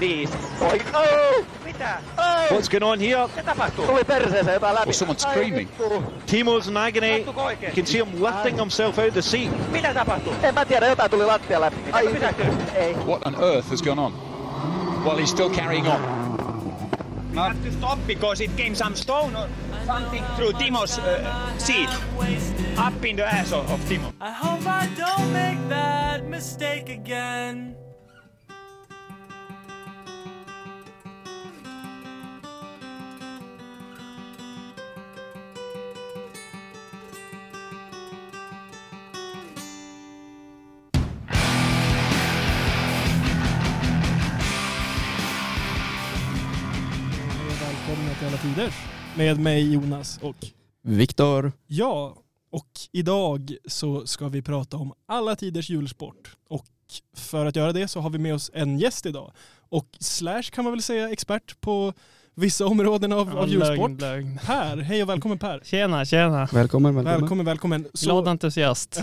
[0.00, 0.32] Viisi.
[0.94, 1.44] Oh!
[1.64, 1.98] Mitä?
[2.18, 2.52] Oh!
[2.52, 3.26] What's going on here?
[3.26, 3.86] Mitä tapahtuu?
[3.86, 4.88] Tuli perseeseen jotain läpi.
[4.88, 5.68] Or someone Ai screaming.
[6.26, 7.18] Timo's in agony.
[7.18, 9.70] You can see him lifting himself out of the seat.
[9.72, 10.34] Mitä tapahtuu?
[10.42, 11.76] En mä tiedä, jotain tuli lattia läpi.
[11.92, 12.74] Ai, pysähtynyt?
[12.74, 12.94] Ei.
[12.94, 14.12] What on earth has gone on?
[15.04, 16.00] Well, he's still carrying on.
[17.32, 19.48] We have to stop because it came some stone or
[19.86, 21.88] something through Timo's uh, seat,
[22.86, 24.12] up in the ass of, of Timo.
[24.20, 27.79] I hope I don't make that mistake again.
[48.44, 48.74] Välkomna till alla tider.
[49.16, 50.36] Med mig Jonas och
[50.82, 51.52] Viktor.
[51.66, 52.16] ja,
[52.50, 56.36] och idag så ska vi prata om alla tiders julsport.
[56.48, 56.66] Och
[57.16, 59.32] för att göra det så har vi med oss en gäst idag.
[59.68, 61.92] Och Slash kan man väl säga expert på
[62.34, 63.76] vissa områden av, av julsport.
[63.78, 64.38] Lögn, lögn.
[64.46, 65.60] Per, hej och välkommen Per.
[65.64, 66.48] Tjena, tjena.
[66.52, 67.20] Välkommen, välkommen.
[67.20, 67.86] Välkommen, välkommen.
[67.94, 69.00] Så, Glad entusiast.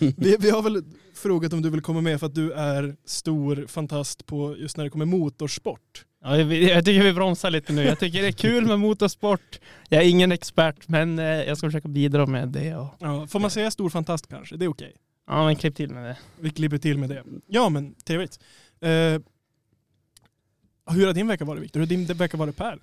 [0.16, 0.82] vi, vi har väl
[1.14, 4.84] frågat om du vill komma med för att du är stor fantast på just när
[4.84, 6.04] det kommer motorsport.
[6.24, 7.84] Ja, jag, jag tycker vi bromsar lite nu.
[7.84, 9.60] Jag tycker det är kul med motorsport.
[9.88, 12.74] Jag är ingen expert, men eh, jag ska försöka bidra med det.
[12.76, 14.56] Och, Ja, får man säga stor fantast kanske?
[14.56, 14.92] Det är okej.
[15.26, 16.16] ja, men klipp till med det.
[16.40, 17.22] Vi klipper till med det.
[17.46, 18.38] Ja men trevligt.
[18.80, 19.20] Eh,
[20.90, 21.80] hur har din vecka varit Viktor?
[21.80, 22.78] Hur har din vecka varit Per?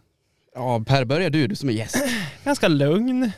[0.53, 1.95] Ja, Per, börjar du, du som är gäst.
[2.43, 3.31] Ganska lugn.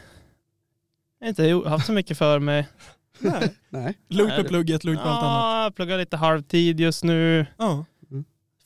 [1.20, 2.68] Jag har inte haft så mycket för mig.
[3.20, 3.54] Nej.
[3.70, 3.98] Nej.
[4.08, 5.44] Lugnt med plugget, lugnt med allt annat.
[5.44, 7.46] Ja, jag pluggar lite halvtid just nu.
[7.58, 7.86] Ja.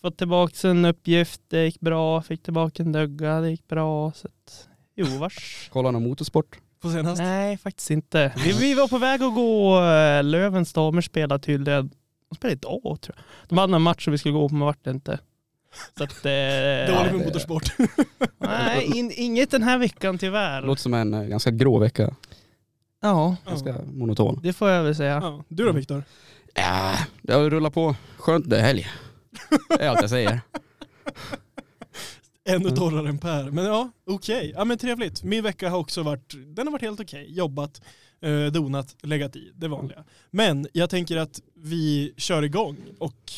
[0.01, 2.21] Fått tillbaka en uppgift, det gick bra.
[2.21, 4.11] Fick tillbaka en dugga, det gick bra.
[4.15, 5.69] Så att, jo, vars.
[5.73, 6.59] Kolla någon motorsport.
[6.81, 7.21] På senast.
[7.21, 8.33] Nej, faktiskt inte.
[8.37, 11.89] Vi, vi var på väg att gå, äh, Lövens damer spelade tydligen,
[12.29, 13.49] de spelade idag tror jag.
[13.49, 15.19] De hade en match som vi skulle gå på men vart det inte.
[15.97, 16.31] Så att, eh,
[16.97, 17.63] Dåligt med motorsport.
[18.37, 20.61] nej, in, inget den här veckan tyvärr.
[20.61, 22.15] Det låter som en eh, ganska grå vecka.
[23.01, 24.39] Ja, Ganska monoton.
[24.43, 25.19] det får jag väl säga.
[25.23, 25.43] Ja.
[25.47, 26.03] Du då Viktor?
[26.53, 27.95] Ja, det har rullat på.
[28.17, 28.87] Skönt det är helg.
[29.69, 30.41] Det är allt jag säger.
[32.49, 32.75] Ännu Mm.
[32.75, 33.51] torrare än Per.
[33.51, 34.53] Men ja, okej.
[34.55, 35.23] Ja men trevligt.
[35.23, 37.25] Min vecka har också varit, den har varit helt okej.
[37.29, 37.81] Jobbat,
[38.21, 40.03] eh, donat, legat i, det vanliga.
[40.31, 43.31] Men jag tänker att vi kör igång och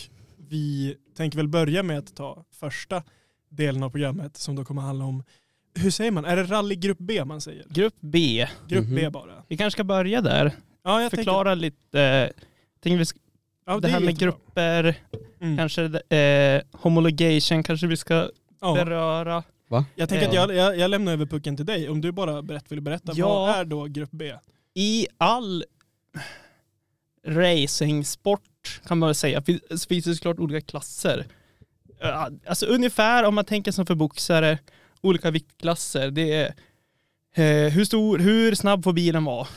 [0.50, 3.04] vi tänker väl börja med att ta första
[3.50, 5.24] delen av programmet som då kommer handla om,
[5.76, 6.26] hur säger man?
[6.26, 7.66] Är det rallygrupp B man säger?
[7.70, 8.48] Grupp B.
[8.68, 9.12] Grupp B Mhm.
[9.12, 9.44] bara.
[9.48, 10.52] Vi kanske ska börja där.
[10.84, 12.02] Ja, jag Förklara lite.
[12.02, 12.30] Eh,
[12.80, 14.32] tänker vi ska, tänker, ja, det här är med jättebra.
[14.32, 14.96] grupper,
[15.42, 15.58] Mm.
[15.58, 15.84] kanske
[16.18, 18.30] eh, homologation kanske vi ska
[18.62, 18.74] Ja.
[18.74, 19.44] beröra.
[19.96, 20.54] Jag tänker att Ja.
[20.54, 21.90] jag, jag, jag lämnar över pucken till dig.
[21.90, 23.28] Om du bara berätt, vill berätta, Ja.
[23.30, 24.34] vad är då grupp B?
[24.78, 25.64] i all
[27.28, 28.42] racingsport
[28.88, 31.26] kan man väl säga, fin- så finns det såklart olika klasser.
[32.48, 34.60] Alltså ungefär om man tänker som för boxare,
[35.02, 36.12] olika viktklasser.
[36.12, 36.46] Det är
[37.36, 39.48] eh, hur stor, hur snabb får bilen vara?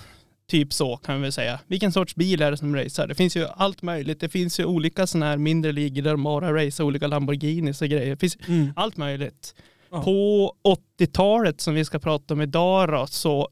[0.50, 1.60] Typ så kan vi väl säga.
[1.66, 3.06] Vilken sorts bil är det som racear?
[3.06, 4.20] Det finns ju allt möjligt.
[4.20, 7.88] Det finns ju olika sådana här mindre ligor där de bara racear olika Lamborghinis och
[7.88, 8.10] grejer.
[8.10, 8.72] Det finns Mm.
[8.76, 9.54] allt möjligt.
[9.90, 10.02] Ja.
[10.02, 10.52] På
[10.98, 13.48] 80-talet som vi ska prata om idag då, så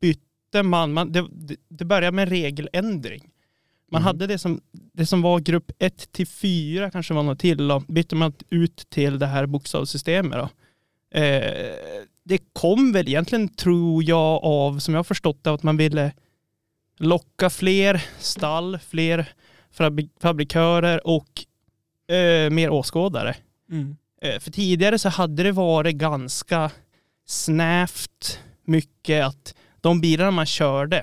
[0.00, 3.30] bytte man, man det, det- det började med regeländring.
[3.92, 4.06] Man Mhm.
[4.06, 4.60] hade det som,
[4.92, 8.76] det som var grupp 1 till 4 kanske var något till då, bytte man ut
[8.90, 10.48] till det här bokstavssystemet då.
[11.18, 11.72] Eh,
[12.24, 16.12] det kom väl egentligen tror jag av, som jag har förstått det, att man ville
[16.98, 19.32] locka fler stall, fler
[19.76, 21.44] fabri- fabrikörer och
[22.14, 23.36] eh, mer åskådare.
[23.70, 23.96] Mm.
[24.22, 26.70] Eh, För tidigare så hade det varit ganska
[27.26, 31.02] snävt mycket att de bilarna man körde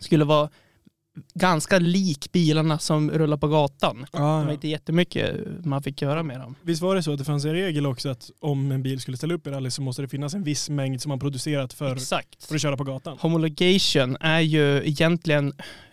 [0.00, 0.50] skulle vara
[1.34, 4.06] ganska lik bilarna som rullar på gatan.
[4.12, 5.34] Det var inte jättemycket
[5.64, 6.54] man fick göra med dem.
[6.62, 9.16] Visst var det så att det fanns en regel också att om en bil skulle
[9.16, 11.92] ställa upp i rally så måste det finnas en viss mängd som man producerat för,
[11.96, 12.44] Exakt.
[12.44, 13.18] för att köra på gatan?
[13.20, 15.52] Homologation är ju egentligen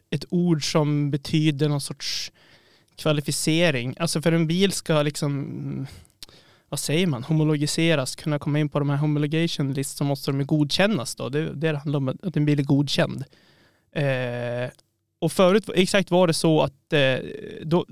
[0.09, 2.31] ett ord som betyder någon sorts
[2.96, 3.96] kvalificering.
[4.00, 5.88] Alltså för en bil ska liksom,
[6.70, 10.46] vad säger man, homologiseras, kunna komma in på de här homologation list så måste de
[10.46, 11.29] godkännas då.
[11.29, 13.23] Det, det handlar om att en bil är godkänd.
[13.91, 14.70] Eh,
[15.20, 17.17] och förut exakt var det så att eh,
[17.62, 17.85] då,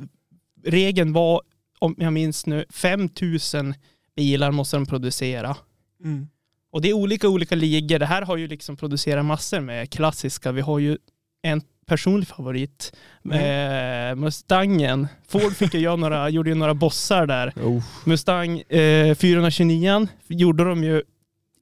[0.64, 1.42] regeln var,
[1.80, 3.76] om jag minns nu, 5000
[4.16, 5.58] bilar måste de producera.
[6.04, 6.28] Mm.
[6.72, 8.00] Och det är olika olika ligor.
[8.00, 10.52] Det här har ju liksom producerat massor med klassiska.
[10.52, 10.98] Vi har ju
[11.42, 12.94] en personlig favorit.
[13.32, 15.08] Eh, Mustangen.
[15.28, 17.54] Ford fick ju göra några, gjorde ju några bossar där.
[17.56, 17.84] Oh.
[18.06, 21.02] Mustang eh, 429 gjorde de ju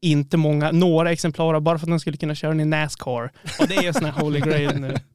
[0.02, 3.32] inte många, några exemplar bara för att de skulle kunna köra den i Nascar.
[3.60, 4.96] Och det är ju sån här holy grail nu.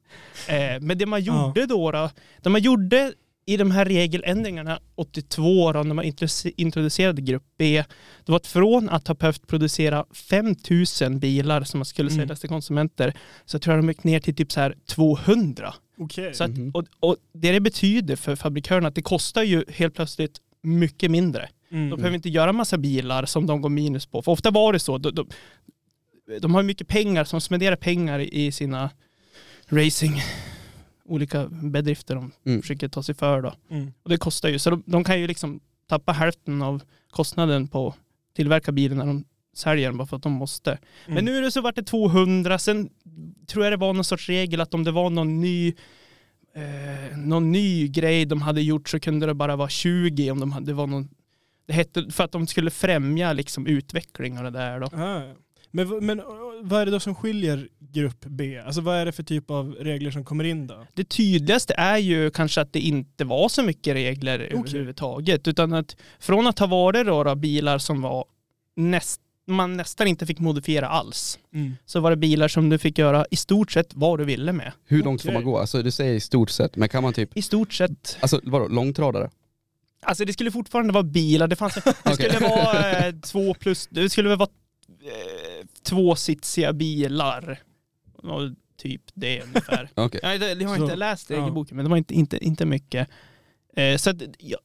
[0.49, 2.09] Eh, men det man gjorde då, då,
[2.41, 3.13] det man gjorde
[3.45, 7.83] i de här regeländringarna 82 då, när man introduce- introducerade grupp B,
[8.25, 12.19] det var att från att ha behövt producera 5000 bilar som man skulle Mm.
[12.21, 13.13] säljas till konsumenter,
[13.45, 15.73] så tror jag de gick ner till typ så här 200.
[15.97, 16.33] Okej.
[16.33, 16.71] Så att, Mhm.
[16.73, 21.49] och, och det det betyder för fabrikörerna att det kostar ju helt plötsligt mycket mindre.
[21.71, 21.89] Mm.
[21.89, 24.21] De behöver inte göra massa bilar som de går minus på.
[24.21, 24.97] För ofta var det så.
[24.97, 25.27] De, de,
[26.41, 28.89] de har mycket pengar, som spenderar pengar i sina
[29.69, 30.21] racing,
[31.05, 32.61] olika bedrifter de Mm.
[32.61, 33.53] försöker ta sig för då.
[33.69, 33.93] Mm.
[34.03, 35.59] Och det kostar ju, så de, de kan ju liksom
[35.89, 37.95] tappa hälften av kostnaden på att
[38.35, 39.25] tillverka bilen när de
[39.55, 40.71] säljer den bara för att de måste.
[40.71, 40.81] Mm.
[41.15, 42.89] Men nu är det så vart det 200, sen
[43.47, 45.73] tror jag det var någon sorts regel att om det var någon ny
[46.55, 50.51] eh, någon ny grej de hade gjort så kunde det bara vara 20 om de
[50.51, 51.09] hade, det var någon
[51.67, 54.85] det hette för att de skulle främja liksom utveckling och det där då.
[54.85, 55.33] Ah, ja.
[55.71, 56.21] men, men
[56.61, 58.59] vad är det då som skiljer grupp B?
[58.65, 60.87] Alltså vad är det för typ av regler som kommer in då?
[60.93, 65.95] Det tydligaste är ju kanske att det inte var så mycket regler överhuvudtaget utan att
[66.19, 68.25] från att ha varit då, då bilar som var
[68.75, 71.75] näst, man nästan inte fick modifiera alls Mm.
[71.85, 74.71] så var det bilar som du fick göra i stort sett vad du ville med.
[74.85, 75.33] Hur långt får Okej.
[75.33, 75.57] man gå?
[75.57, 78.67] Alltså du säger i stort sett, men kan man typ, I stort sett alltså vadå,
[78.67, 79.29] långtradare?
[80.07, 81.47] Alltså det skulle fortfarande vara bilar.
[81.47, 82.13] Det, fanns, det Okej.
[82.13, 84.49] skulle vara eh, två plus, det skulle väl vara
[85.03, 87.59] eh, tvåsitsiga bilar.
[88.23, 88.41] Och
[88.77, 89.89] typ det ungefär.
[89.95, 90.19] Okej.
[90.23, 91.37] jag, har- jag har Så, inte läst ja.
[91.37, 93.09] regelboken men det var inte, inte, inte mycket.
[93.75, 94.57] Eh, så att, ja,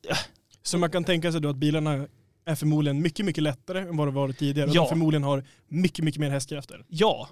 [0.62, 2.06] Så man kan tänka sig då att bilarna
[2.44, 4.70] är förmodligen mycket, mycket lättare än vad det varit tidigare.
[4.70, 4.82] Och Ja.
[4.82, 6.84] de förmodligen har mycket, mycket mer hästkrafter.
[6.88, 7.28] ja.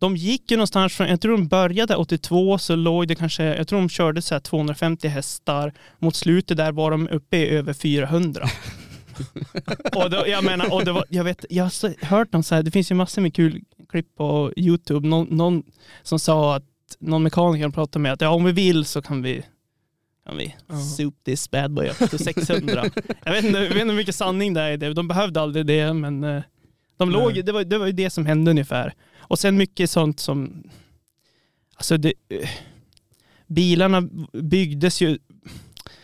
[0.00, 3.68] De gick ju någonstans från, jag tror de började 82 så låg det kanske, jag
[3.68, 5.72] tror de körde så här 250 hästar.
[5.98, 8.48] Mot slutet där var de uppe i över 400.
[9.94, 12.62] och då, jag menar, och det var, jag vet, jag har hört någon så här,
[12.62, 15.08] det finns ju massor med kul klipp på YouTube.
[15.08, 15.62] Någon, någon
[16.02, 16.64] som sa att
[16.98, 19.42] någon mekaniker pratade med att ja, om vi vill så kan vi
[20.26, 20.54] kan vi
[20.96, 22.90] soup this bad boy up till 600.
[23.24, 24.94] jag, vet inte, jag vet inte hur mycket sanning det är i det.
[24.94, 26.42] De behövde aldrig det, men eh,
[26.96, 28.94] de låg, det, var, det var ju det som hände ungefär.
[29.28, 30.62] Och sen mycket sånt som,
[31.74, 32.12] alltså det,
[33.46, 34.02] bilarna
[34.32, 35.18] byggdes ju,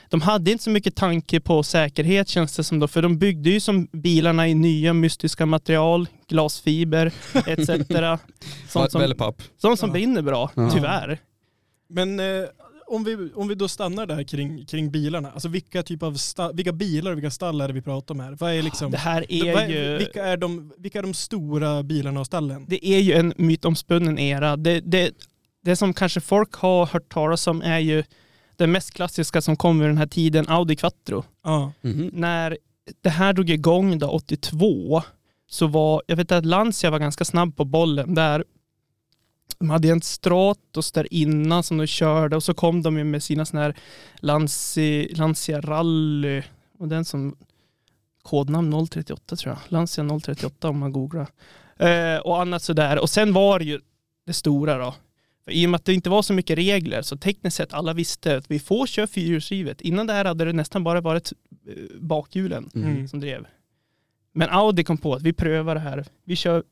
[0.08, 3.50] de hade inte så mycket tanke på säkerhet känns det som då, för de byggde
[3.50, 7.06] ju som bilarna i nya mystiska material, glasfiber
[7.46, 7.68] etc.
[8.68, 9.14] Sånt som,
[9.58, 9.92] sånt som Ja.
[9.92, 10.70] brinner bra, Ja.
[10.74, 11.18] tyvärr.
[11.88, 12.44] Men eh,
[12.86, 16.52] om, vi, om vi då stannar där kring, kring bilarna, alltså vilka typ av sta,
[16.52, 18.36] vilka bilar och vilka stall är det vi pratar om här?
[18.40, 19.98] Vad är liksom, Det här vad är ju...
[19.98, 22.64] vilka, är de, vilka är de stora bilarna och stallen?
[22.68, 24.56] det är ju en mytomspunnen era.
[24.56, 25.12] Det, det,
[25.64, 28.04] det som kanske folk har hört talas om är ju
[28.56, 31.24] den mest klassiska som kom ur den här tiden, Audi Quattro.
[31.44, 31.72] Ja.
[31.80, 32.10] Mhm.
[32.12, 32.58] När
[33.00, 35.02] det här drog igång då 82
[35.50, 38.44] så var, jag vet att Lancia var ganska snabb på bollen där.
[39.58, 43.22] De hade en Stratos där innan som de körde och så kom de ju med
[43.22, 43.76] sina sådana här
[44.16, 46.42] Lancia, Lancia Rally
[46.78, 47.36] och den som
[48.22, 49.58] kodnamn 038 tror jag.
[49.72, 51.26] Lancia 038 om man googlar.
[51.76, 52.98] Eh, och annat sådär.
[52.98, 53.80] Och sen var det ju
[54.26, 54.94] det stora då.
[55.44, 57.92] För I och med att det inte var så mycket regler så tekniskt sett alla
[57.92, 59.80] visste att vi får köra fyrhjulsdrivet.
[59.80, 61.32] Innan det här hade det nästan bara varit
[61.68, 63.08] eh, bakhjulen Mm.
[63.08, 63.46] som drev.
[64.32, 66.04] Men Audi kom på att vi prövar det här.
[66.24, 66.62] Vi kör,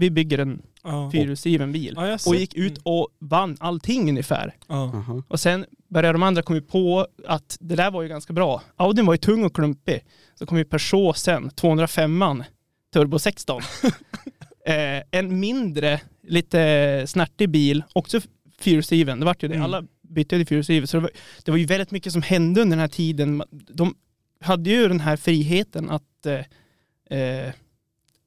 [0.00, 1.10] vi bygger en Ja.
[1.10, 1.94] fyrhjulsdriven bil.
[1.96, 4.54] Ja, Och gick ut och vann allting ungefär.
[4.68, 4.74] Ja.
[4.74, 5.22] Aha.
[5.28, 8.62] Och sen började de andra komma på att det där var ju ganska bra.
[8.76, 10.04] Audin var ju tung och klumpig.
[10.34, 12.44] Så kom ju Peugeot sen, 205an,
[12.92, 13.62] Turbo 16.
[14.66, 18.20] eh, en mindre, lite snärtig bil, också
[18.58, 19.20] fyrhjulsdriven.
[19.20, 19.54] Det vart ju det.
[19.54, 19.64] Mm.
[19.64, 20.90] Alla bytte till fyrhjulsdrivet.
[20.90, 21.10] Så det var,
[21.44, 23.42] det var ju väldigt mycket som hände under den här tiden.
[23.50, 23.94] De
[24.40, 27.52] hade ju den här friheten att eh, eh,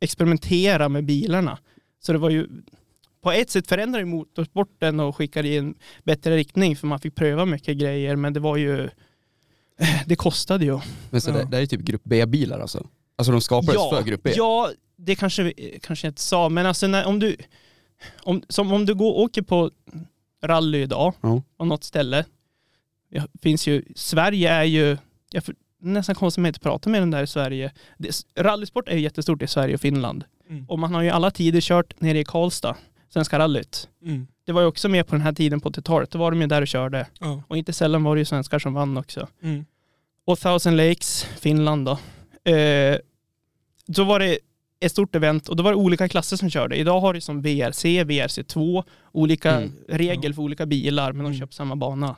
[0.04, 1.58] experimentera med bilarna.
[2.00, 2.48] Så det var ju
[3.22, 7.46] på ett sätt förändrade motorsporten och skickade i en bättre riktning för man fick pröva
[7.46, 8.90] mycket grejer men det var ju
[10.06, 10.80] det kostade ju.
[11.10, 11.34] Men så Ja.
[11.38, 12.88] det, det är typ grupp B-bilar alltså?
[13.16, 14.34] Alltså de skapades Ja, för grupp B?
[14.36, 17.36] ja, det kanske, kanske jag inte sa, men alltså när, om du
[18.24, 19.72] om, som om du går åker på
[20.44, 21.42] rally idag Ja.
[21.58, 22.26] på något ställe.
[23.10, 24.98] Det finns ju, Sverige är ju,
[25.32, 25.44] jag
[25.84, 27.72] nästan konstigt att man inte pratar med den där i Sverige.
[27.98, 30.24] Det, rallysport är ju jättestort i Sverige och Finland.
[30.50, 30.66] Mm.
[30.70, 32.76] Och man har ju alla tider kört nere i Karlstad,
[33.10, 33.90] Svenska rallyt.
[34.06, 34.28] Mm.
[34.46, 36.12] Det var ju också med på den här tiden på 80-talet.
[36.12, 37.08] Då var de ju där och körde.
[37.20, 37.44] Ja.
[37.48, 39.28] Och inte sällan var det ju svenskar som vann också.
[39.44, 39.66] Mm.
[40.26, 41.92] Och Thousand Lakes, Finland då.
[42.52, 42.98] Eh,
[43.86, 44.38] då var det
[44.80, 46.76] ett stort event och då var det olika klasser som körde.
[46.76, 49.72] Idag har det som VRC, VRC2, olika Mm.
[49.88, 51.48] regel för olika bilar men de Mm.
[51.48, 52.16] på samma bana.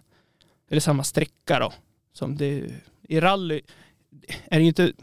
[0.70, 1.74] Eller samma sträcka då.
[2.14, 2.64] Som det,
[3.10, 3.62] I rally
[4.46, 4.94] är det ju inte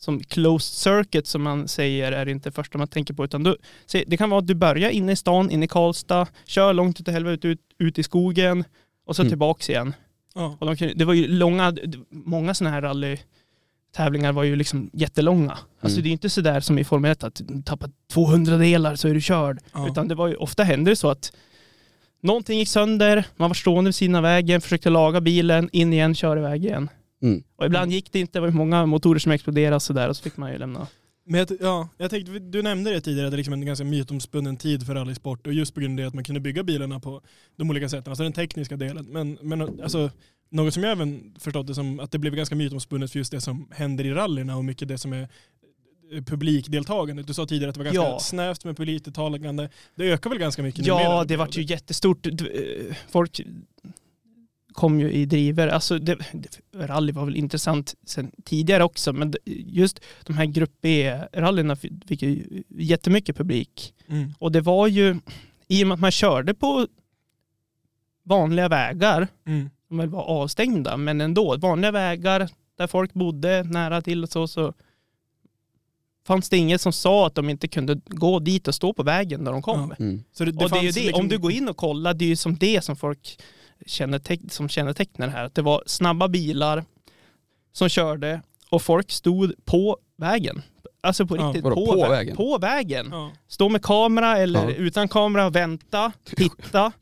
[0.00, 3.42] som closed circuit som man säger är det inte det första man tänker på utan
[3.42, 3.56] du,
[4.06, 7.08] det kan vara att du börjar inne i stan, inne i Karlstad, kör långt ut
[7.08, 8.64] i helvete ut, ut i skogen
[9.06, 9.30] och så Mm.
[9.30, 9.94] tillbaks igen.
[10.34, 10.56] Ja.
[10.60, 11.76] Och de, det var ju långa,
[12.10, 15.58] många sådana här rallytävlingar var ju liksom jättelånga.
[15.80, 16.02] Alltså Mm.
[16.02, 19.14] det är inte sådär som i Formel 1 att du tappar 200 delar så är
[19.14, 19.58] du körd.
[19.72, 19.88] Ja.
[19.88, 21.32] Utan det var ju, ofta hände det så att
[22.20, 26.14] någonting gick sönder, man var stående vid sidan av vägen, försökte laga bilen, in igen,
[26.14, 26.88] köra iväg igen.
[27.24, 27.42] Mm.
[27.56, 30.22] Och ibland gick det inte, det var många motorer som exploderade och sådär och så
[30.22, 30.86] fick man ju lämna.
[31.26, 33.84] Men jag, ja, jag tänkte, du nämnde det tidigare, att det är liksom en ganska
[33.84, 37.00] mytomspunnen tid för rallysport och just på grund av det att man kunde bygga bilarna
[37.00, 37.22] på
[37.56, 39.04] de olika sätten, alltså den tekniska delen.
[39.04, 40.10] Men, men alltså,
[40.50, 43.40] något som jag även förstått det som att det blev ganska mytomspunnet för just det
[43.40, 45.28] som händer i rallyna och mycket det som är
[46.12, 47.22] eh, publikdeltagande.
[47.22, 48.18] Du sa tidigare att det var ganska Ja.
[48.18, 49.68] snävt med publikdeltagande.
[49.94, 52.26] Det ökar väl ganska mycket Ja, det vart ju jättestort.
[52.26, 52.32] Eh,
[53.10, 53.40] Folk
[54.74, 55.68] kom ju i driver.
[55.68, 56.18] Alltså det,
[56.74, 59.34] rally var väl intressant sen tidigare också, men
[59.66, 61.76] just de här grupp B-rallyna
[62.06, 63.94] fick ju jättemycket publik.
[64.08, 64.34] Mm.
[64.38, 65.20] Och det var ju,
[65.68, 66.86] i och med att man körde på
[68.24, 69.70] vanliga vägar, Mm.
[69.88, 74.48] som väl var avstängda, men ändå, vanliga vägar där folk bodde nära till och så,
[74.48, 74.72] så
[76.26, 79.44] fanns det inget som sa att de inte kunde gå dit och stå på vägen
[79.44, 79.94] när de kom.
[79.98, 80.24] Mm.
[80.32, 82.14] Så det, det och det är ju det, liksom- om du går in och kollar,
[82.14, 83.38] det är ju som det som folk
[83.86, 85.44] känneteck, som kännetecknar det här.
[85.44, 86.84] Att det var snabba bilar
[87.72, 90.62] som körde och folk stod på vägen.
[91.00, 91.42] Alltså på Ja.
[91.46, 92.36] riktigt, Vadå, på, på vä- vägen?
[92.36, 93.08] På vägen.
[93.10, 93.30] Ja.
[93.48, 94.74] Stå med kamera eller Ja.
[94.76, 96.92] utan kamera, vänta, titta,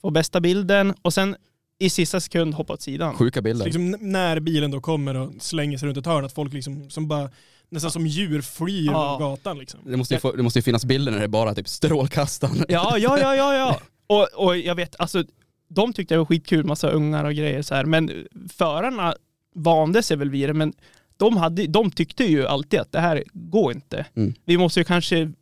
[0.00, 1.36] få bästa bilden och sen
[1.78, 3.14] i sista sekund hoppa åt sidan.
[3.14, 3.64] Sjuka bilder.
[3.64, 7.08] Liksom när bilen då kommer och slänger sig runt ett hörn, att folk liksom som
[7.08, 7.30] bara
[7.68, 9.16] nästan som djur flyr Ja.
[9.20, 9.80] gatan liksom.
[9.84, 12.64] Det måste, ju få, det måste ju finnas bilder när det är bara typ strålkastaren.
[12.68, 13.80] Ja, ja, ja, ja, ja.
[14.06, 15.24] Och, och jag vet, alltså
[15.70, 17.84] de tyckte det var skitkul, massa ungar och grejer så här.
[17.84, 19.14] Men förarna
[19.54, 20.72] vande sig väl vid det, men
[21.16, 24.06] de, hade, de tyckte ju alltid att det här går inte.
[24.16, 24.34] Mm.
[24.44, 25.32] Vi måste ju kanske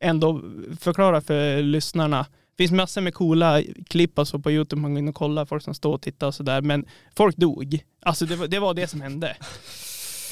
[0.00, 0.42] ändå
[0.80, 2.26] förklara för lyssnarna.
[2.56, 5.62] Det finns massor med coola klipp alltså på Youtube, man går in och kollar folk
[5.62, 6.60] som står och tittar och sådär.
[6.60, 7.84] Men folk dog.
[8.02, 9.36] Alltså det var, det var det som hände.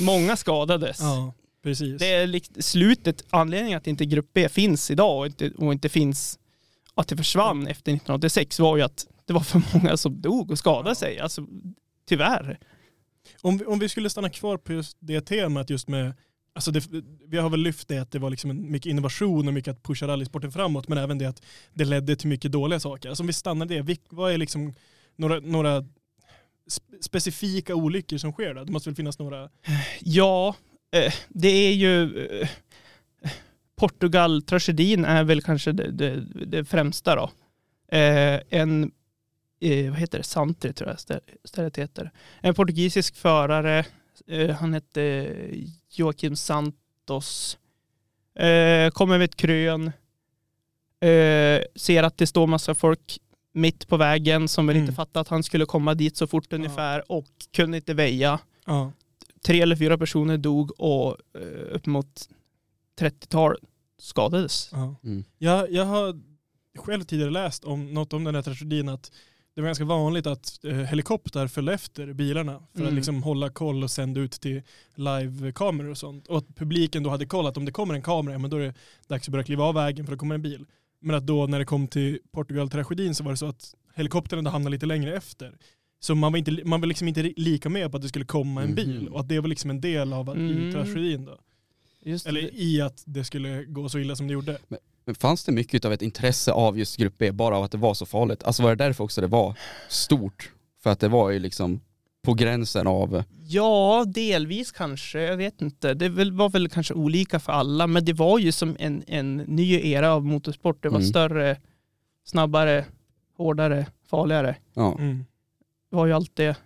[0.00, 1.00] Många skadades.
[1.00, 1.98] Ja, precis.
[1.98, 5.88] Det är likt slutet, anledningen att inte Grupp B finns idag och inte, och inte
[5.88, 6.38] finns,
[6.94, 10.58] att det försvann efter 1986 var ju att det var för många som dog och
[10.58, 11.18] skadade sig.
[11.18, 11.46] Alltså
[12.08, 12.58] tyvärr.
[13.40, 16.12] Om, vi- om vi skulle stanna kvar på just det temat just med,
[16.54, 16.86] alltså det,
[17.26, 20.06] vi har väl lyft det att det var liksom mycket innovation och mycket att pusha
[20.08, 21.42] rallysporten framåt, men även det att
[21.74, 23.08] det ledde till mycket dåliga saker.
[23.08, 24.74] Alltså om vi stannar det, vad är liksom
[25.16, 28.64] några, några spe- specifika olyckor som sker då?
[28.64, 29.50] Det måste väl finnas några?
[30.00, 30.54] Ja,
[30.96, 32.48] eh, det är ju eh,
[33.76, 37.30] Portugal-tragedin är väl kanske det, det, det främsta då.
[37.96, 38.90] Eh, en,
[39.64, 42.10] eh, vad heter det, Santri tror jag stä- stället heter.
[42.40, 43.84] En portugisisk förare,
[44.26, 45.34] eh, han hette
[45.90, 47.58] Joaquim Santos,
[48.38, 49.86] eh, kommer över ett krön,
[51.00, 53.18] eh, ser att det står massa folk
[53.52, 54.84] mitt på vägen som väl Mm.
[54.84, 58.92] inte fattar att han skulle komma dit så fort ungefär och kunde inte väja Ja.
[59.44, 62.28] tre eller fyra personer dog och eh, upp mot
[62.98, 63.56] 30-tal
[63.98, 64.68] skadades.
[64.72, 64.94] ja.
[65.04, 65.24] Mm.
[65.38, 66.20] Jag, jag har
[66.78, 69.12] själv tidigare läst om något om den här tragedin att
[69.54, 72.94] det var ganska vanligt att eh, helikoptrar följde efter bilarna för att Mm.
[72.94, 74.62] liksom hålla koll och sända ut till
[74.94, 76.26] livekameror och sånt.
[76.26, 78.60] Och att publiken då hade kollat om det kommer en kamera, ja, men då är
[78.60, 78.74] det
[79.08, 80.66] dags att börja kliva av vägen för då kommer en bil.
[81.00, 84.70] Men att då när det kom till Portugal-tragedin så var det så att helikoptern hamnade
[84.70, 85.56] lite längre efter.
[86.00, 88.62] Så man var, inte, man var liksom inte lika med på att det skulle komma
[88.62, 89.12] en bil Mhm.
[89.12, 90.72] och att det var liksom en del av att, i Mm.
[90.72, 91.38] tragedin då.
[92.26, 94.58] Eller i att det skulle gå så illa som det gjorde.
[94.68, 94.78] Men
[95.20, 97.94] fanns det mycket av ett intresse av just grupp B bara av att det var
[97.94, 98.42] så farligt?
[98.44, 99.54] Alltså var det därför också det var
[99.88, 100.50] stort?
[100.82, 101.80] För att det var ju liksom
[102.22, 105.20] på gränsen av, Ja, delvis kanske.
[105.20, 105.94] Jag vet inte.
[105.94, 109.72] Det var väl kanske olika för alla, men det var ju som en, en ny
[109.90, 110.82] era av motorsport.
[110.82, 111.08] Det var Mm.
[111.08, 111.56] större,
[112.24, 112.84] snabbare,
[113.36, 114.56] hårdare, farligare.
[114.74, 114.94] ja.
[114.98, 115.24] Mm.
[115.90, 116.56] Det var ju allt det.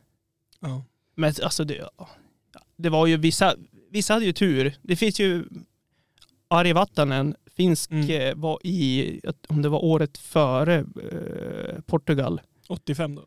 [0.60, 0.84] Ja.
[1.14, 1.88] Men alltså det,
[2.76, 3.54] det var ju vissa,
[3.90, 4.74] vissa hade ju tur.
[4.82, 5.44] Det finns ju
[6.48, 8.10] Ari Vatanen, finsk, Mm.
[8.10, 12.40] eh, var i, om det var året före eh, Portugal.
[12.68, 13.24] 85 då.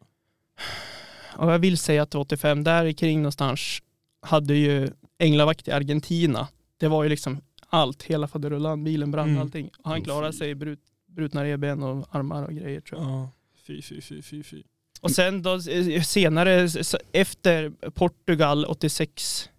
[1.37, 3.79] Och jag vill säga att det var 85, där kring någonstans
[4.21, 6.47] hade ju änglavakt i Argentina.
[6.77, 9.41] Det var ju liksom allt, hela faderullan, bilen brann, Mm.
[9.41, 9.69] allting.
[9.83, 13.09] Och han klarade sig, brut, brutna revben och armar och grejer tror jag.
[13.11, 13.29] Ja.
[13.67, 14.63] Fy, fy, fy, fy, fy.
[15.01, 15.61] Och sen då
[16.05, 16.67] senare,
[17.11, 19.49] efter Portugal 86,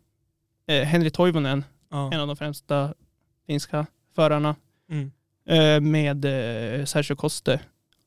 [0.67, 1.65] eh, Henry Toivonen, en
[2.13, 2.21] Ja.
[2.21, 2.95] av de främsta
[3.47, 4.57] finska förarna,
[4.93, 5.11] Mm.
[5.47, 7.61] Eh, med eh, Sergio Coste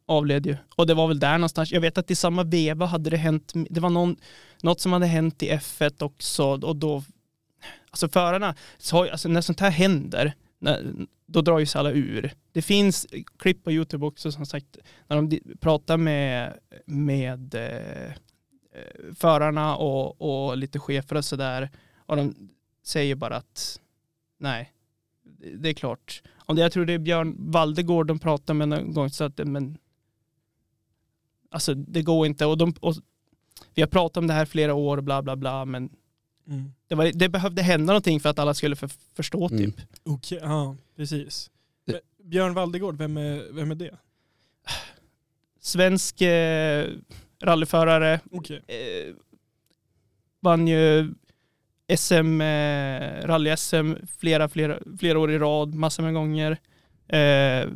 [0.05, 0.57] avled ju.
[0.75, 3.53] Och det var väl där någonstans, jag vet att i samma veva hade det hänt,
[3.69, 4.15] det var någon,
[4.61, 7.03] något som hade hänt i F1 också och då,
[7.89, 10.93] alltså förarna, så, alltså när sånt här händer, när,
[11.25, 12.33] då drar ju sig alla ur.
[12.51, 14.77] Det finns klipp på YouTube också som sagt,
[15.07, 16.53] när de pratar med,
[16.85, 21.69] med eh, eh, förarna och, och lite chefer och sådär.
[22.05, 22.49] Och de
[22.83, 23.79] säger bara att
[24.39, 24.71] nej,
[25.57, 26.21] det- är klart.
[26.37, 29.37] Om det, jag tror det är Björn Valdegård de pratar med någon gång så att
[29.47, 29.77] men
[31.51, 32.95] alltså det går inte och, de, och
[33.73, 35.89] vi har pratat om det här flera år bla bla bla men
[36.47, 36.71] Mm.
[36.87, 39.59] det, var, det behövde hända någonting för att alla skulle för, förstå typ.
[39.59, 39.71] Mm.
[40.03, 41.51] Okej, ja precis.
[41.85, 43.97] Det- Men Björn Valdegård, vem är, vem är det?
[45.59, 46.87] Svensk eh,
[47.41, 48.61] rallyförare Okej.
[48.67, 49.13] eh,
[50.39, 51.13] vann ju
[51.87, 56.57] SM, eh, rally-SM flera, flera, flera år i rad, massor med gånger.
[57.07, 57.69] Eh,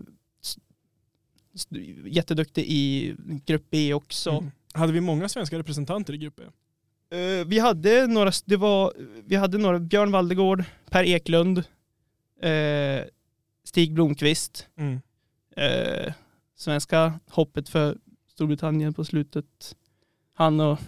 [2.06, 4.30] jätteduktig i grupp B också.
[4.30, 4.52] Mm.
[4.74, 6.44] Hade vi många svenska representanter i grupp E?
[7.18, 8.94] Eh, vi hade några, det var,
[9.26, 11.58] vi hade några, Björn Valdegård, Per Eklund,
[12.42, 13.04] eh,
[13.64, 15.02] Stig Blomqvist, Mm.
[15.56, 16.14] eh,
[16.56, 17.98] svenska hoppet för
[18.32, 19.76] Storbritannien på slutet.
[20.34, 20.80] Han och,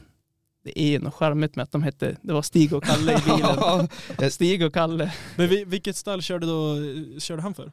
[0.64, 3.18] det är något charmigt med att de hette, det var Stig och Kalle i
[4.18, 4.32] bilen.
[4.32, 5.14] Stig och Kalle.
[5.36, 6.76] Men vi, vilket stall körde, då,
[7.20, 7.72] körde han för?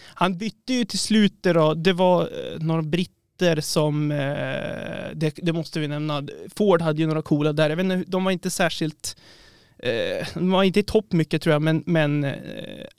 [0.00, 4.16] Han bytte ju till slut det då, det var eh, några britter som, eh,
[5.14, 6.22] det, det måste vi nämna,
[6.56, 9.16] Ford hade ju några coola där, jag vet inte, de var inte särskilt
[9.78, 12.32] eh, de var inte i topp mycket tror jag, men, men eh,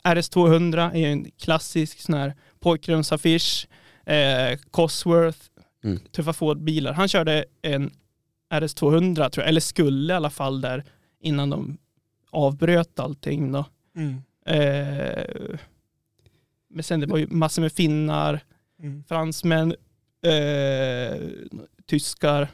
[0.03, 3.67] RS200 är ju en klassisk sån här pojkrumsaffisch.
[4.05, 5.39] Eh, Cosworth,
[5.83, 5.99] Mm.
[6.11, 6.93] tuffa Ford-bilar.
[6.93, 7.91] Han körde en
[8.53, 10.83] RS200 tror jag, eller skulle i alla fall där
[11.21, 11.77] innan de
[12.31, 13.65] avbröt allting då.
[13.95, 14.21] Mm.
[14.45, 15.57] Eh,
[16.69, 18.39] men sen det var ju massor med finnar,
[18.79, 19.03] Mm.
[19.07, 19.75] fransmän,
[20.25, 21.17] eh,
[21.85, 22.47] tyskar.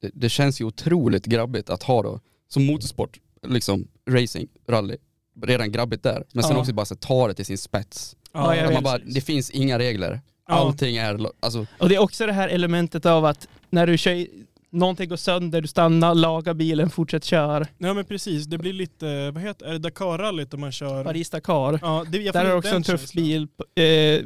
[0.00, 4.96] det, det känns ju otroligt grabbigt att ha då, som motorsport, liksom racing, rally,
[5.42, 6.24] redan grabbigt där.
[6.32, 6.60] Men sen Ja.
[6.60, 8.16] också bara så, ta det till sin spets.
[8.32, 10.20] Ja, man bara, det finns inga regler.
[10.46, 14.26] Allting är, alltså, Och det är också det här elementet av att när du kör,
[14.74, 17.66] någonting går sönder, du stannar, lagar bilen, fortsätt kör.
[17.78, 21.04] Ja men precis, det blir lite, vad heter är det Dakar-rallyt om man kör?
[21.04, 21.78] Paris-Dakar.
[21.82, 23.48] Ja, det, Där är också en tuff bil.
[23.74, 24.24] Eh,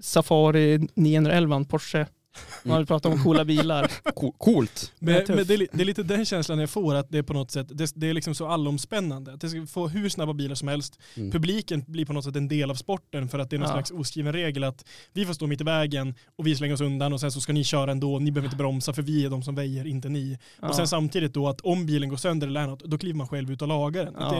[0.00, 2.06] Safari 911 Porsche.
[2.64, 3.90] Man vill prata om coola bilar.
[4.14, 4.92] co- coolt.
[4.98, 5.36] Men, Det är tuff.
[5.36, 7.50] men det, är, det är lite den känslan jag får, att det är på något
[7.50, 9.32] sätt, det, det är liksom så allomspännande.
[9.32, 10.98] Att det ska få hur snabba bilar som helst.
[11.16, 11.30] Mm.
[11.30, 13.74] Publiken blir på något sätt en del av sporten för att det är någon Ja.
[13.74, 17.12] slags oskriven regel att vi får stå mitt i vägen och vi slänger oss undan
[17.12, 19.42] och sen så ska ni köra ändå, ni behöver inte bromsa för vi är de
[19.42, 20.38] som väjer, inte ni.
[20.60, 20.68] Ja.
[20.68, 23.28] Och sen samtidigt då att om bilen går sönder eller är något, då kliver man
[23.28, 24.14] själv ut och lagar den.
[24.18, 24.30] Ja.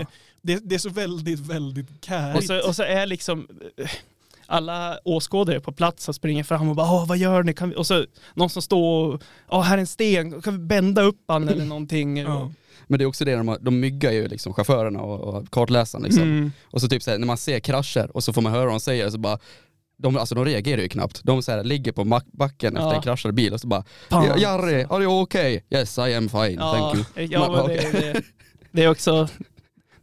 [0.43, 2.39] Det, det, det är så väldigt, väldigt kärigt.
[2.39, 3.49] Och så, och så är liksom
[4.49, 7.55] alla åskådare på plats och springer fram och bara Åh, vad gör ni?
[7.55, 7.77] Kan vi?
[7.77, 11.25] Och så någon som står och Åh, här är en sten, kan vi bända upp
[11.29, 12.17] han eller någonting?
[12.17, 12.51] ja.
[12.91, 16.05] Men det är också det, de, har- de myggar ju liksom chaufförerna och, och kartläsaren
[16.05, 16.23] liksom.
[16.23, 16.53] Mm.
[16.65, 18.81] Och så typ såhär, när man ser krascher och så får man höra vad de
[18.81, 19.39] säger så bara
[19.99, 21.21] de, alltså de reagerar ju knappt.
[21.25, 22.95] De så här, ligger på backen efter Ja.
[22.95, 24.25] en kraschad bil och så bara Fan.
[24.27, 25.61] "Ja, Jarry, are you okay?
[25.71, 27.27] Yes I am fine, Ja, thank you.
[27.31, 28.23] ja Man- men det, det,
[28.73, 29.29] det är också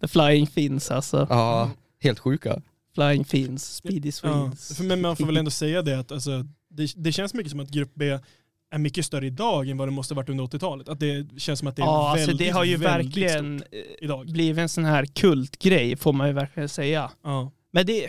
[0.02, 1.28] The Flying Fins alltså.
[1.30, 1.70] Ja,
[2.04, 2.62] helt sjuka.
[2.96, 4.78] Flying Fins, Speedy Ja, Swedes.
[4.78, 7.60] för- men man får väl ändå säga det att alltså, det, det känns mycket som
[7.60, 8.20] att grupp B
[8.72, 10.90] är mycket större idag än vad det måste ha varit under 80-talet.
[10.90, 13.80] Att det känns som att det är Ja, väldigt, alltså det har ju verkligen eh,
[14.02, 14.32] idag.
[14.32, 17.12] blivit en sån här kultgrej får man ju verkligen säga.
[17.24, 17.52] Ja.
[17.72, 18.08] Men det,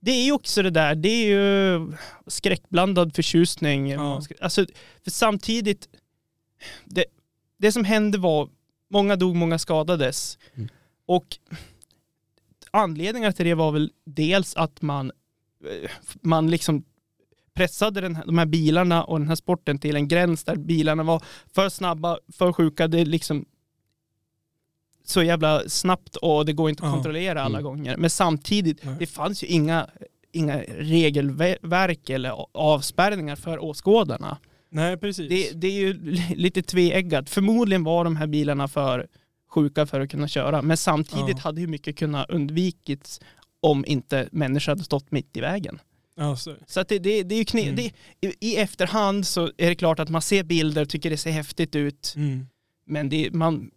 [0.00, 1.92] det är ju också det där, det är ju
[2.26, 3.90] skräckblandad förtjusning.
[3.90, 4.22] Ja.
[4.40, 4.66] Alltså,
[5.04, 5.88] för samtidigt,
[6.84, 7.04] det,
[7.58, 8.48] det som hände var,
[8.90, 10.38] många dog, många skadades.
[10.54, 10.68] Mm.
[11.06, 11.26] Och
[12.70, 15.12] anledningar till det var väl dels att man,
[15.64, 15.90] eh,
[16.22, 16.84] man liksom
[17.54, 21.02] pressade den här, de här bilarna och den här sporten till en gräns där bilarna
[21.02, 21.22] var
[21.54, 22.88] för snabba, för sjuka.
[22.88, 23.44] Det liksom
[25.04, 27.64] så jävla snabbt och det går inte att kontrollera alla Mm.
[27.70, 27.96] gånger.
[27.96, 28.96] Men samtidigt, Nej.
[28.98, 29.86] det fanns ju inga,
[30.32, 34.38] inga regelverk eller avspärrningar för åskådarna.
[34.70, 35.28] Nej, precis.
[35.28, 37.30] Det, det är ju li- lite tveeggat.
[37.30, 39.06] Förmodligen var de här bilarna för
[39.50, 40.62] sjuka för att kunna köra.
[40.62, 41.42] Men samtidigt Ja.
[41.42, 43.20] hade hur mycket kunnat undvikits
[43.60, 45.78] om inte människor hade stått mitt i vägen.
[46.16, 46.56] ja, så.
[46.66, 47.76] Så att det, det, det är ju kne- Mm.
[47.76, 47.92] det,
[48.40, 51.76] i, efterhand så är det klart att man ser bilder och tycker det ser häftigt
[51.76, 52.12] ut.
[52.16, 52.46] Mm.
[52.86, 53.70] Men det, man,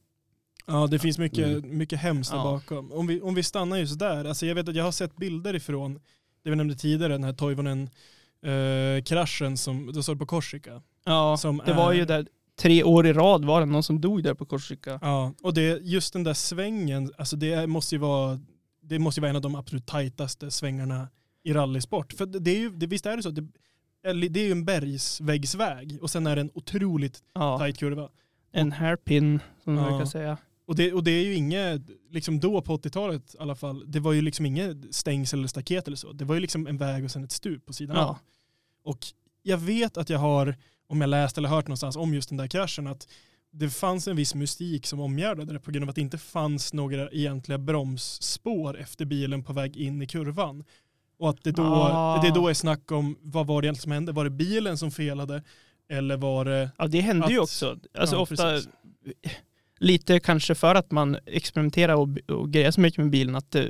[0.65, 1.77] Ja, det finns mycket, Mm.
[1.77, 2.43] mycket hemskt där Ja.
[2.43, 2.91] bakom.
[2.91, 5.55] Om vi, om vi stannar just där, alltså jag vet att jag har sett bilder
[5.55, 5.93] ifrån,
[6.43, 7.33] det vi nämnde tidigare, den här
[8.41, 10.81] Toivonen-kraschen som, då står på Korsika.
[11.05, 12.27] ja, Som det var är- ju där
[12.59, 14.99] tre år i rad var det någon som dog där på Korsika.
[15.01, 18.39] Ja, och det, just den där svängen, alltså det måste ju vara,
[18.81, 21.07] det måste ju vara en av de absolut tajtaste svängarna
[21.43, 22.13] i rallysport.
[22.13, 23.41] För det är ju, det, visst är det så, det,
[24.29, 28.09] det är ju en bergsväggsväg och sen är det en otroligt Ja, tajt kurva.
[28.51, 29.89] en hairpin som man Ja.
[29.89, 30.37] brukar säga.
[30.65, 33.99] Och det, och det är ju inget, liksom då på 80-talet i alla fall, det
[33.99, 36.11] var ju liksom inget stängsel eller staket eller så.
[36.13, 38.03] Det var ju liksom en väg och sen ett stup på sidan av.
[38.03, 38.19] Ja.
[38.83, 38.99] Och
[39.43, 40.55] jag vet att jag har,
[40.93, 43.08] om jag läst eller hört någonstans om just den där kraschen, att
[43.51, 46.73] det fanns en viss mystik som omgärdade det på grund av att det inte fanns
[46.73, 50.63] några egentliga bromsspår efter bilen på väg in i kurvan.
[51.19, 52.21] Och att det då, Ah.
[52.21, 54.12] det då är snack om vad var det egentligen som hände?
[54.12, 55.43] Var det bilen som felade?
[55.89, 56.69] Eller var det...
[56.77, 57.77] Ja det hände ju Att- också.
[57.97, 58.69] Alltså ja, ofta, precis.
[59.79, 63.65] lite kanske för att man experimenterar och, och grejer så mycket med bilen att eh,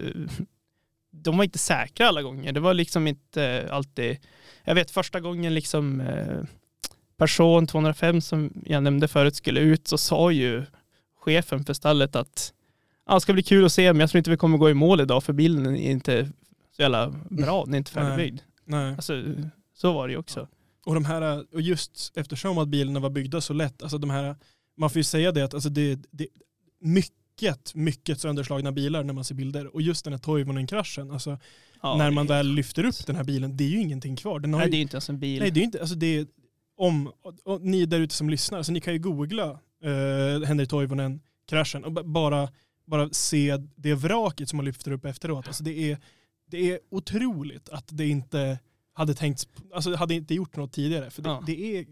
[1.11, 2.51] de var inte säkra alla gånger.
[2.51, 4.17] Det var liksom inte alltid,
[4.63, 6.43] jag vet första gången liksom eh,
[7.17, 10.65] person 205 som jag nämnde förut skulle ut så sa ju
[11.19, 12.53] chefen för stallet att
[13.07, 14.73] ja, det ska bli kul att se men jag tror inte vi kommer gå i
[14.73, 16.31] mål idag för bilen är inte
[16.75, 18.41] så jävla bra, den är inte färdigbyggd.
[18.65, 18.93] Nej.
[18.95, 19.23] Alltså,
[19.73, 20.47] så var det ju också.
[20.85, 24.35] Och, de här, och just eftersom att bilarna var byggda så lätt, alltså de här,
[24.77, 26.27] man får ju säga det att alltså det, det
[26.79, 29.75] mycket, mycket sönderslagna bilar när man ser bilder.
[29.75, 31.39] Och just den här Toivonen-kraschen, alltså
[31.83, 34.39] Ja, när man väl lyfter upp den här bilen, det är ju ingenting kvar.
[34.39, 35.39] Den har Nej ju, det är ju inte ens en bil.
[35.39, 36.27] nej, det är inte, alltså det
[36.77, 37.11] om,
[37.43, 41.91] och, ni där ute som lyssnar, alltså ni kan ju googla eh, Henry Toivonen-kraschen och
[41.91, 42.49] ba- bara,
[42.85, 45.47] bara se det vraket som man lyfter upp efteråt.
[45.47, 45.97] Alltså det, är,
[46.47, 48.59] det är otroligt att det inte
[48.93, 51.09] hade tänkts, alltså hade inte gjort något tidigare.
[51.09, 51.43] För det, Ja.
[51.47, 51.85] det är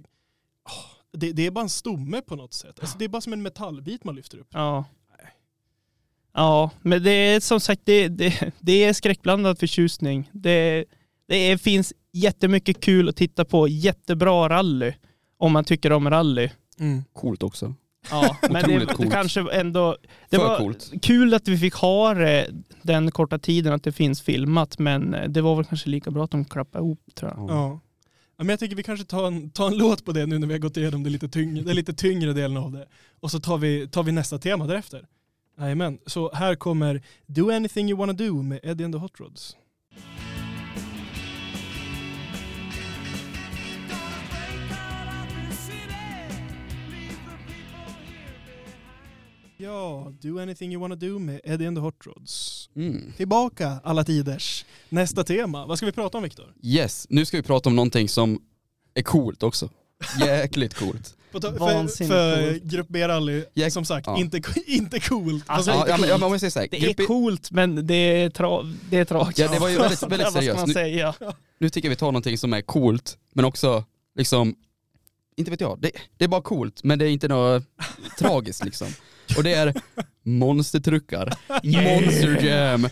[0.70, 2.80] åh, det, det är bara en stomme på något sätt.
[2.80, 4.48] Alltså det är bara som en metallbit man lyfter upp.
[4.52, 4.86] Ja.
[6.34, 10.30] Ja, men det är som sagt, det, det, det är skräckblandad förtjusning.
[10.34, 10.86] Det,
[11.32, 14.94] det är, finns jättemycket kul att titta på, jättebra rally.
[15.38, 16.50] Om man tycker om rally.
[17.14, 17.74] Coolt också.
[18.10, 19.98] Ja, men det, det kanske ändå...
[20.30, 20.92] Det För var coolt.
[21.02, 22.48] kul att vi fick ha det
[22.82, 26.32] den korta tiden att det finns filmat, men det var väl kanske lika bra att
[26.32, 27.50] de klappade ihop tror jag.
[27.50, 27.80] Ja.
[28.38, 30.54] Men jag tycker vi kanske tar en, tar en låt på det nu när vi
[30.54, 32.88] har gått igenom det lite tyngre, det lite tyngre delen av det.
[33.20, 35.06] Och så tar vi, tar vi nästa tema därefter.
[35.60, 39.56] Jajamän, så här kommer Do Anything You Wanna Do med Eddie and the Hot Rods.
[49.62, 52.70] Ja, Do Anything You Wanna Do med Eddie and the Hot Rods.
[52.76, 53.14] Mm.
[53.18, 54.66] Tillbaka alla tiders.
[54.90, 55.66] Nästa tema.
[55.66, 56.54] Vad ska vi prata om Viktor?
[56.64, 58.42] Yes, nu ska vi prata om någonting som
[58.94, 59.70] är coolt också.
[60.20, 61.16] Jäkligt coolt.
[61.32, 62.64] För, för coolt.
[62.64, 64.18] Grupp B-rally, Jag- som sagt, ja.
[64.18, 65.44] inte, inte coolt.
[65.48, 67.04] Alltså, Ja, ja, men, ja, men om jag säger så här, Det är grupp E-
[67.06, 69.40] coolt, men det är, tra- det är tragiskt.
[69.40, 70.68] Ja, det var ju väldigt- väldigt seriöst.
[70.76, 73.84] Nu- nu tycker jag vi tar någonting som är coolt, men också
[74.16, 74.56] liksom,
[75.38, 77.64] inte vet jag, det, det är bara coolt, men det är inte något
[78.20, 78.88] tragiskt liksom.
[79.38, 79.74] Och det är
[80.26, 81.34] monstertruckar.
[81.64, 82.88] Monster Jam.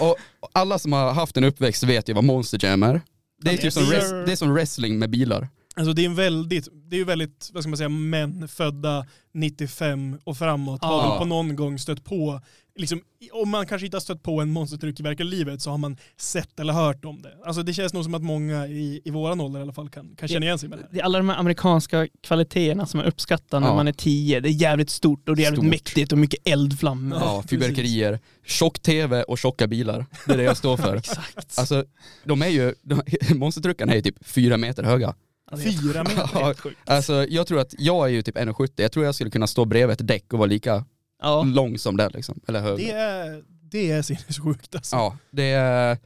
[0.00, 0.16] och
[0.52, 3.00] alla som har haft en uppväxt vet ju vad Monster Jam är.
[3.42, 5.48] Det är, typ som, res, det är som wrestling med bilar.
[5.76, 9.06] Alltså det är en väldigt, det är ju väldigt, vad ska man säga, män födda
[9.34, 11.10] 95 och framåt har Ja.
[11.10, 12.40] väl på någon gång stött på,
[12.78, 13.00] liksom,
[13.32, 15.96] om man kanske inte har stött på en monstertruck i verkliga livet så har man
[16.16, 17.32] sett eller hört om det.
[17.44, 20.16] Alltså det känns nog som att många i, i våran ålder i alla fall kan,
[20.16, 20.88] kan känna igen sig med det här.
[20.92, 23.74] Det är alla de här amerikanska kvaliteterna som man uppskattar när Ja.
[23.74, 24.40] man är tio.
[24.40, 25.70] Det är jävligt stort och det är jävligt Stort.
[25.70, 27.18] mäktigt och mycket eldflammor.
[27.20, 30.06] Ja, fyrverkerier, tjock tv och tjocka bilar.
[30.26, 30.96] Det är det jag står för.
[31.08, 31.58] Exakt.
[31.58, 31.84] Alltså,
[32.24, 33.02] de är ju, de,
[33.34, 35.14] monstertruckarna är ju typ fyra meter höga.
[35.50, 36.30] Helt Fyra meter.
[36.34, 39.46] Ja, alltså jag tror att jag är ju typ 1,70, jag tror jag skulle kunna
[39.46, 40.84] stå bredvid ett däck och vara lika
[41.22, 41.42] Ja.
[41.42, 42.76] lång som det liksom, eller högre.
[42.84, 44.96] Det är, det är sinnessjukt alltså.
[44.96, 45.98] Ja, det är,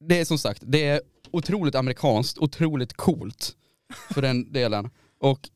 [0.00, 1.00] det är som sagt, det är
[1.30, 3.56] otroligt amerikanskt, otroligt coolt
[4.14, 4.90] för den delen.
[5.20, 5.48] Och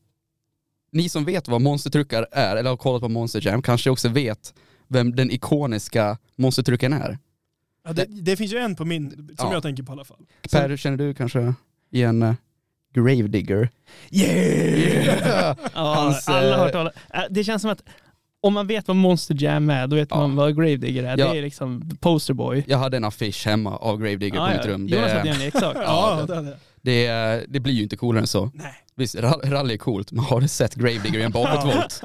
[0.91, 4.53] ni som vet vad monstertruckar är, eller har kollat på Monster Jam, kanske också vet
[4.87, 7.17] vem den ikoniska monstertrucken är.
[7.85, 9.53] Ja, det, det finns ju en på min, som Ja.
[9.53, 10.25] jag tänker på i alla fall.
[10.51, 11.53] Per, känner du kanske
[11.91, 12.33] igen uh,
[12.93, 13.69] Gravedigger?
[14.11, 15.57] Yeah!
[15.73, 17.83] Ja, Hans, alla har eh, hört talas Äh, Det känns som att
[18.47, 20.17] om man vet vad Monster Jam är, då vet Ja.
[20.17, 21.17] man vad Gravedigger är.
[21.17, 21.31] Ja.
[21.31, 22.63] Det är liksom posterboy.
[22.67, 24.87] Jag hade en affisch hemma av Gravedigger på mitt rum.
[24.87, 25.75] Jonas hade Det, en leksak.
[25.81, 26.57] Ja, det det.
[26.81, 28.51] det, det blir ju inte coolare än så.
[28.53, 28.73] Nej.
[28.95, 32.01] Visst, ra- rally är coolt, men har du sett Gravedigger i en bakåtvolt?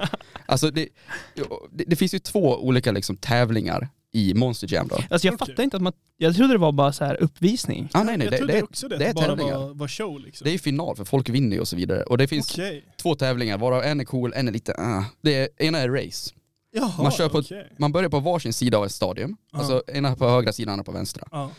[0.46, 0.88] Alltså det,
[1.72, 4.96] det, det finns ju två olika liksom tävlingar i Monster Jam då.
[4.96, 5.46] Alltså jag Okej.
[5.48, 7.88] fattar inte att man, jag trodde det var bara så här uppvisning.
[7.92, 9.59] Ah, nej nej, jag det, trodde det, är, också det, det är bara tävlingar.
[9.59, 10.44] var, var show liksom.
[10.44, 12.03] det är ju final för folk vinner ju och så vidare.
[12.03, 12.85] Och det finns Okej.
[13.03, 15.03] två tävlingar, varav en är cool, en är lite uh.
[15.22, 16.31] det är, Ena är race.
[16.75, 17.72] Jaha, Man kör på- okej.
[17.79, 19.37] Man börjar på varsin sida av ett stadium.
[19.53, 19.59] Ja.
[19.59, 21.29] Alltså ena på högra sidan, andra på vänstra.
[21.31, 21.51] Ja.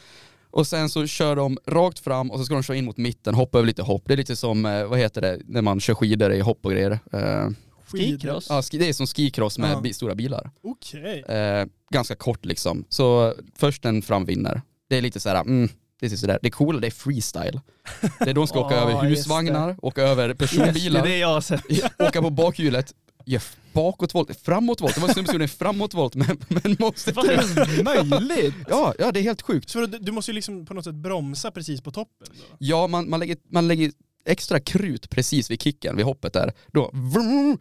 [0.51, 3.35] Och sen så kör de rakt fram och så ska de köra in mot mitten,
[3.35, 4.03] hoppa över lite hopp.
[4.05, 6.71] Det är lite som, eh, vad heter det, när man kör skidor i hopp och
[6.71, 6.99] grejer.
[7.13, 7.47] Eh,
[7.99, 8.45] Skikross.
[8.49, 9.81] ja, ski- det är som skicross med Ja.
[9.81, 10.51] bi- stora bilar.
[10.63, 11.19] Okej.
[11.21, 12.85] Eh, ganska kort liksom.
[12.89, 14.61] Så först den fram vinner.
[14.89, 16.39] Det är lite såhär, mm, det är sådär.
[16.41, 17.61] Det coola det är freestyle.
[18.19, 21.17] Det är de ska åka Ja, över husvagnar, åka över Yes, det är personbilar, det
[21.17, 21.61] jag har sett.
[22.01, 22.93] åka på bakhjulet,
[23.25, 23.41] gör
[23.73, 24.95] bakåtvolt, framåtvolt.
[24.95, 27.13] Det var en snubbe som gjorde en framåtvolt med, med en monster.
[27.13, 27.37] Vad är
[27.77, 28.55] det möjligt?
[28.69, 29.69] Ja, ja, det är helt sjukt.
[29.69, 32.55] Så du, du måste ju liksom på något sätt bromsa precis på toppen då.
[32.59, 33.91] Ja, man, man, lägger, man lägger
[34.25, 36.53] extra krut precis vid kicken, vid hoppet där.
[36.73, 37.57] Då, vroom,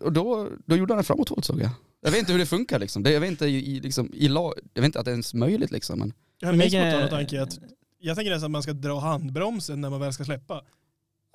[0.00, 1.70] och då, då gjorde han en framåtvolt såg jag.
[2.00, 3.02] Jag vet inte hur det funkar liksom.
[3.02, 5.34] Det, jag vet inte i, liksom, i lag, jag vet inte att det är ens
[5.34, 5.98] möjligt liksom.
[5.98, 7.58] Men, Jag har min Vilken- spontana tanke att
[8.00, 10.62] jag tänker nästan att man ska dra handbromsen när man väl ska släppa.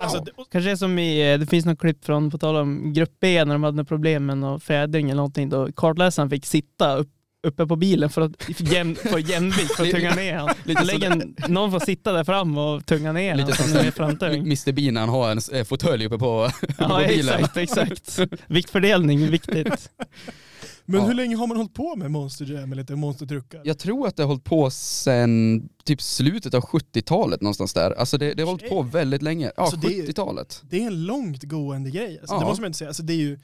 [0.00, 0.24] Alltså, Ja.
[0.24, 3.12] det, och- Kanske som i, eh, det finns något klipp från, på tal om grupp
[3.20, 6.96] B, när de hade några problem med någon fjädring eller någonting, då kartläsaren fick sitta
[6.96, 7.10] upp,
[7.46, 10.54] uppe på bilen för att jäm, få jämvikt för att tunga ner han.
[10.64, 13.86] Lite lägger en, någon får sitta där fram och tunga ner Lite han som som
[13.86, 14.34] är framtung.
[14.40, 17.34] Mr Bean han har en eh, fåtölj uppe på, Ja, på bilen.
[17.44, 18.18] exakt, exakt.
[18.46, 19.90] Viktfördelning är viktigt.
[20.84, 21.06] men Ja.
[21.06, 23.60] hur länge har man hållit på med Monster Jam eller lite monstertruckar?
[23.64, 27.90] Jag tror att det har hållit på sen typ slutet av 70-talet någonstans där.
[27.90, 29.52] Alltså det, det har hållit på väldigt länge.
[29.56, 30.62] Ja, Alltså det är- 70-talet.
[30.70, 32.18] Det är en långt gående grej.
[32.20, 32.40] Alltså, Ja.
[32.40, 32.88] Det måste man inte säga.
[32.88, 33.38] Alltså, det, är ju,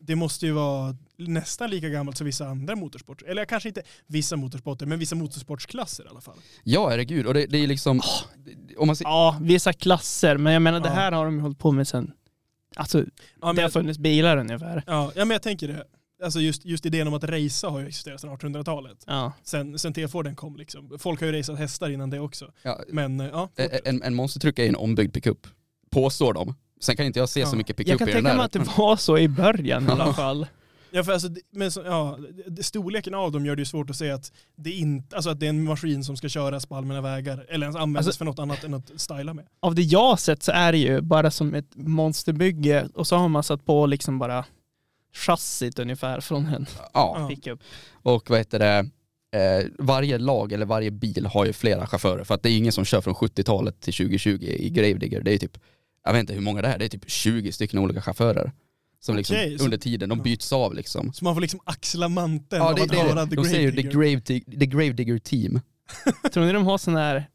[0.00, 3.26] det måste ju vara nästan lika gammalt som vissa andra motorsporter.
[3.26, 6.36] Eller kanske inte vissa motorsporter, men vissa motorsportsklasser i alla fall.
[6.64, 7.26] Ja, herregud.
[7.26, 8.00] Och det, det är liksom...
[8.78, 11.58] Om man ser, Ja, vissa klasser, men jag menar det här har de ju hållit
[11.58, 12.12] på med sen,
[12.76, 13.04] alltså
[13.40, 14.82] Ja, det har funnits bilar ungefär.
[14.86, 15.84] ja, ja, men jag tänker det.
[16.24, 19.04] Alltså just, just idén om att racea har ju existerat sedan 1800-talet.
[19.06, 19.32] Ja.
[19.42, 20.98] Sen, sen T-Forden kom liksom.
[20.98, 22.52] Folk har ju raceat hästar innan det också.
[22.62, 23.48] ja, Men eh, ja,
[23.84, 25.46] en, en monstertruck är en ombyggd pickup.
[25.90, 26.54] Påstår de.
[26.80, 27.46] Sen kan inte jag se Ja.
[27.46, 28.36] så mycket Jag pickup kan i den tänka där.
[28.36, 30.46] mig att det var så i början i alla fall.
[30.90, 33.96] Ja, för alltså, men så, ja, det- storleken av dem gör det ju svårt att
[33.96, 37.00] säga att det, inte, alltså att det är en maskin som ska köras på allmänna
[37.00, 39.46] vägar eller ens användas Alltså- för något annat än att styla med.
[39.60, 43.16] Av det jag har sett så är det ju bara som ett monsterbygge och så
[43.16, 44.44] har man satt på liksom bara
[45.14, 47.28] chassit ungefär från en Ja, Ja.
[47.30, 47.60] pickup.
[48.02, 48.90] och vad heter det?
[49.38, 52.72] Eh, varje lag eller varje bil har ju flera chaufförer för att det är ingen
[52.72, 55.20] som kör från 70-talet till 2020 i Gravedigger.
[55.22, 55.58] Det är typ,
[56.04, 58.52] jag vet inte hur många det är, det är typ 20 stycken olika chaufförer.
[59.00, 61.12] Som liksom under tiden, de byts av liksom.
[61.12, 63.44] Så man får liksom axla manteln Ja, av det, att det, vara det, the de
[63.44, 65.60] säger ju the, grave grave, Dig- the Gravedigger team.
[66.32, 67.26] Tror ni de har sådana här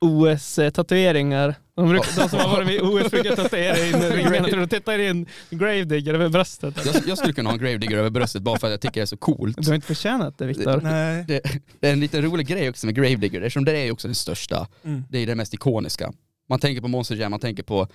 [0.00, 1.54] OS-tatueringar?
[1.74, 4.48] De, brukar- de som har varit med i OS brukar tatuera in ringarna.
[4.48, 6.74] Tror du tatuerar in Gravedigger över bröstet?
[6.86, 9.00] Jag, jag skulle kunna ha en Gravedigger över bröstet bara för att jag tycker det
[9.04, 9.56] är så coolt.
[9.62, 10.80] Du har inte förtjänat det Viktor.
[10.82, 11.24] Nej.
[11.28, 11.40] Det,
[11.80, 14.14] det är en liten rolig grej också med Gravedigger, eftersom det är ju också den
[14.14, 15.04] största, Mm.
[15.10, 16.12] det är det mest ikoniska.
[16.48, 17.88] Man tänker på Monster Jam, man tänker på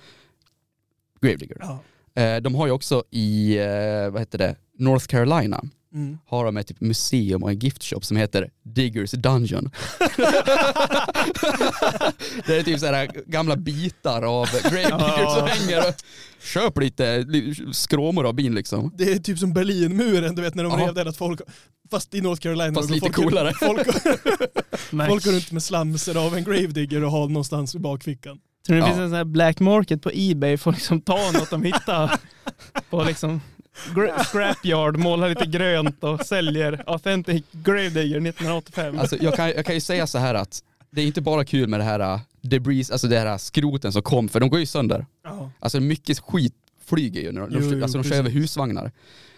[1.20, 1.56] Gravedigger.
[1.60, 1.80] Ja.
[2.14, 5.62] Eh, de har ju också i, eh, vad heter det, North Carolina,
[5.94, 6.18] Mm.
[6.26, 9.70] har de ett typ museum och en gift shop som heter Diggers Dungeon.
[12.46, 15.94] det är typ sådana gamla bitar av Gravedigger som hänger och
[16.42, 18.92] köp lite li- skråmor av bin liksom.
[18.98, 20.86] Det är typ som Berlinmuren, du vet när de Ja.
[20.86, 21.40] rev den att folk,
[21.90, 23.52] fast i North Carolina, Fast lite folk, coolare.
[23.54, 23.86] Folk,
[25.08, 28.38] folk går runt med slamser av en gravedigger och har någonstans i bakfickan.
[28.66, 28.86] Tror ni det Ja.
[28.86, 32.20] finns en sån här black market på Ebay för att liksom ta något de hittar
[32.90, 33.40] på liksom
[34.24, 38.98] scrapyard, målar lite grönt och säljer authentic Gravedigger 1985.
[38.98, 41.68] Alltså jag kan, jag kan ju säga så här att det är inte bara kul
[41.68, 44.66] med det här uh, debris, alltså det här skroten som kom, för de går ju
[44.66, 45.06] sönder.
[45.24, 45.50] Ja.
[45.58, 46.54] Alltså mycket skit
[46.86, 48.12] flyger ju när de, Jo, jo, alltså de kör precis.
[48.18, 48.92] över husvagnar.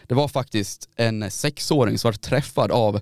[0.06, 3.00] Det var faktiskt en sexåring som var träffad av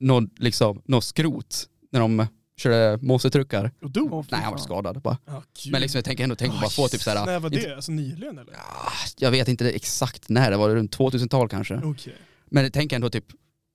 [0.00, 3.70] någon, liksom, någon skrot när de körde monstertruckar.
[3.82, 4.24] Och dog?
[4.24, 5.18] Fy Nej han var skadad bara.
[5.26, 5.72] Ja, kul.
[5.72, 7.74] Men liksom jag tänker ändå, tänk att bara få typ såhär, När var inte- det?
[7.76, 8.52] Alltså nyligen eller?
[8.54, 11.80] Ah, jag vet inte exakt när, det var runt 2000-tal kanske.
[11.84, 12.14] Okej.
[12.50, 13.24] Men tänk ändå typ,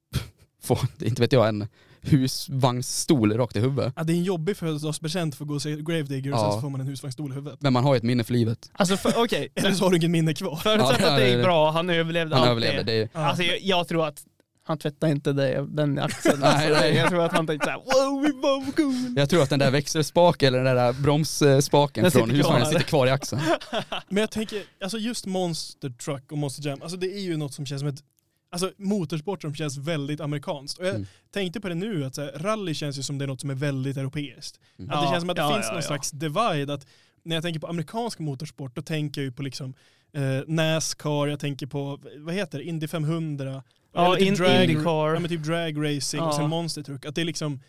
[0.63, 1.67] få, inte vet jag, en
[2.01, 3.93] husvagnsstol rakt i huvudet.
[3.95, 6.43] Ja, det är en jobbig födelsedagspresent för att gå och se Gravedigger och Ja.
[6.43, 7.61] sen så får man en husvagnsstol i huvudet.
[7.61, 8.71] Men man har ju ett minne för livet.
[8.73, 10.55] Alltså okej, Eller så har du inget minne kvar.
[10.55, 12.77] förutsatt Ja, att det gick bra, han överlevde Han allt överlevde.
[12.83, 12.91] det.
[12.91, 13.19] Det är, Ja.
[13.27, 14.23] Alltså jag, jag tror att
[14.69, 16.39] han tvättade inte det, den axeln.
[16.41, 16.95] Nej, alltså, nej.
[16.95, 19.13] Jag tror att han tänkte såhär, wow, vi var cool.
[19.17, 22.71] jag tror att den där växelspaken eller den där bromsspaken Den från sitter husvagnen kvar.
[22.71, 23.41] sitter kvar i axeln.
[24.09, 27.53] Men jag tänker, alltså just Monster Truck och Monster Jam, alltså det är ju något
[27.53, 28.03] som känns som ett
[28.51, 30.79] Alltså motorsport som känns väldigt amerikanskt.
[30.79, 31.07] Och jag Mm.
[31.33, 33.49] tänkte på det nu, att så här, rally känns ju som det är något som
[33.49, 34.59] är väldigt europeiskt.
[34.79, 34.91] Mm.
[34.91, 35.87] Att det Ja, känns som att det ja, finns ja, någon ja.
[35.87, 36.69] slags divide.
[36.73, 36.85] Att
[37.23, 39.73] när jag tänker på amerikansk motorsport, då tänker jag ju på liksom
[40.13, 43.63] eh, Nascar, jag tänker på, vad heter det, Indy 500.
[43.93, 45.13] Ja, eller in, drag, Indycar.
[45.13, 46.37] ja, men typ drag racing och Ja.
[46.37, 47.05] sen Monster Truck.
[47.05, 47.59] Att det är liksom,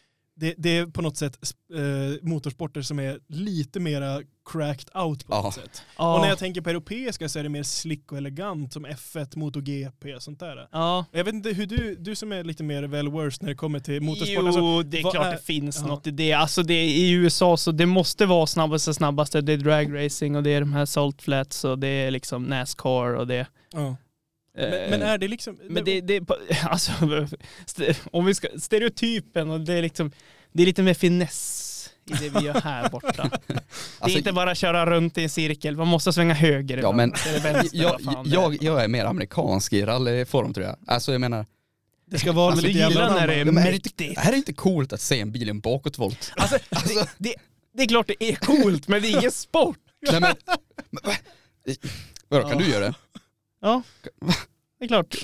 [0.40, 1.38] det, det är på något sätt
[1.74, 4.22] eh, motorsporter som är lite mera
[4.52, 5.42] cracked out på Ja.
[5.42, 5.82] något sätt.
[5.98, 6.14] Ja.
[6.14, 9.38] Och när jag tänker på europeiska så är det mer slick och elegant som F1,
[9.38, 10.68] MotoGP, sånt där.
[10.72, 11.04] Ja.
[11.12, 13.80] Jag vet inte hur du, du som är lite mer well versed när det kommer
[13.80, 14.44] till motorsport.
[14.44, 15.86] Alltså, Jo, det är vad klart är- det finns Ja.
[15.86, 16.32] något i det.
[16.32, 19.40] Alltså det är, i USA så det måste vara snabbaste snabbaste.
[19.40, 23.14] Det är dragracing och det är de här salt flats och det är liksom Nascar
[23.14, 23.46] och det.
[23.72, 23.96] ja.
[24.58, 25.58] Eh, men, men är det liksom...
[25.68, 26.30] men det, det,
[26.64, 26.92] alltså,
[28.12, 30.10] om vi ska, stereotypen och det är liksom,
[30.52, 31.66] det är lite mer finess
[32.10, 33.30] i det vi gör här borta.
[33.46, 33.60] Det är
[33.98, 37.10] Alltså, inte bara köra runt i en cirkel, man måste svänga höger Ja men
[37.42, 40.76] vänster, jag, fan jag, jag är mer amerikansk i rallyform tror jag.
[40.86, 41.46] Alltså jag menar,
[42.10, 44.00] Det ska vara Alltså, lite jävla när det är är mäktigt.
[44.00, 46.32] är det inte coolt att se en bil i en bakåtvolt?
[46.36, 47.34] Alltså, det, det,
[47.76, 49.78] det är klart det är coolt, men det är ingen sport.
[50.10, 50.34] Nej, men,
[50.90, 51.12] men, va?
[52.28, 52.94] Vadå, kan du göra det?
[53.60, 53.82] Ja,
[54.78, 55.16] det är klart.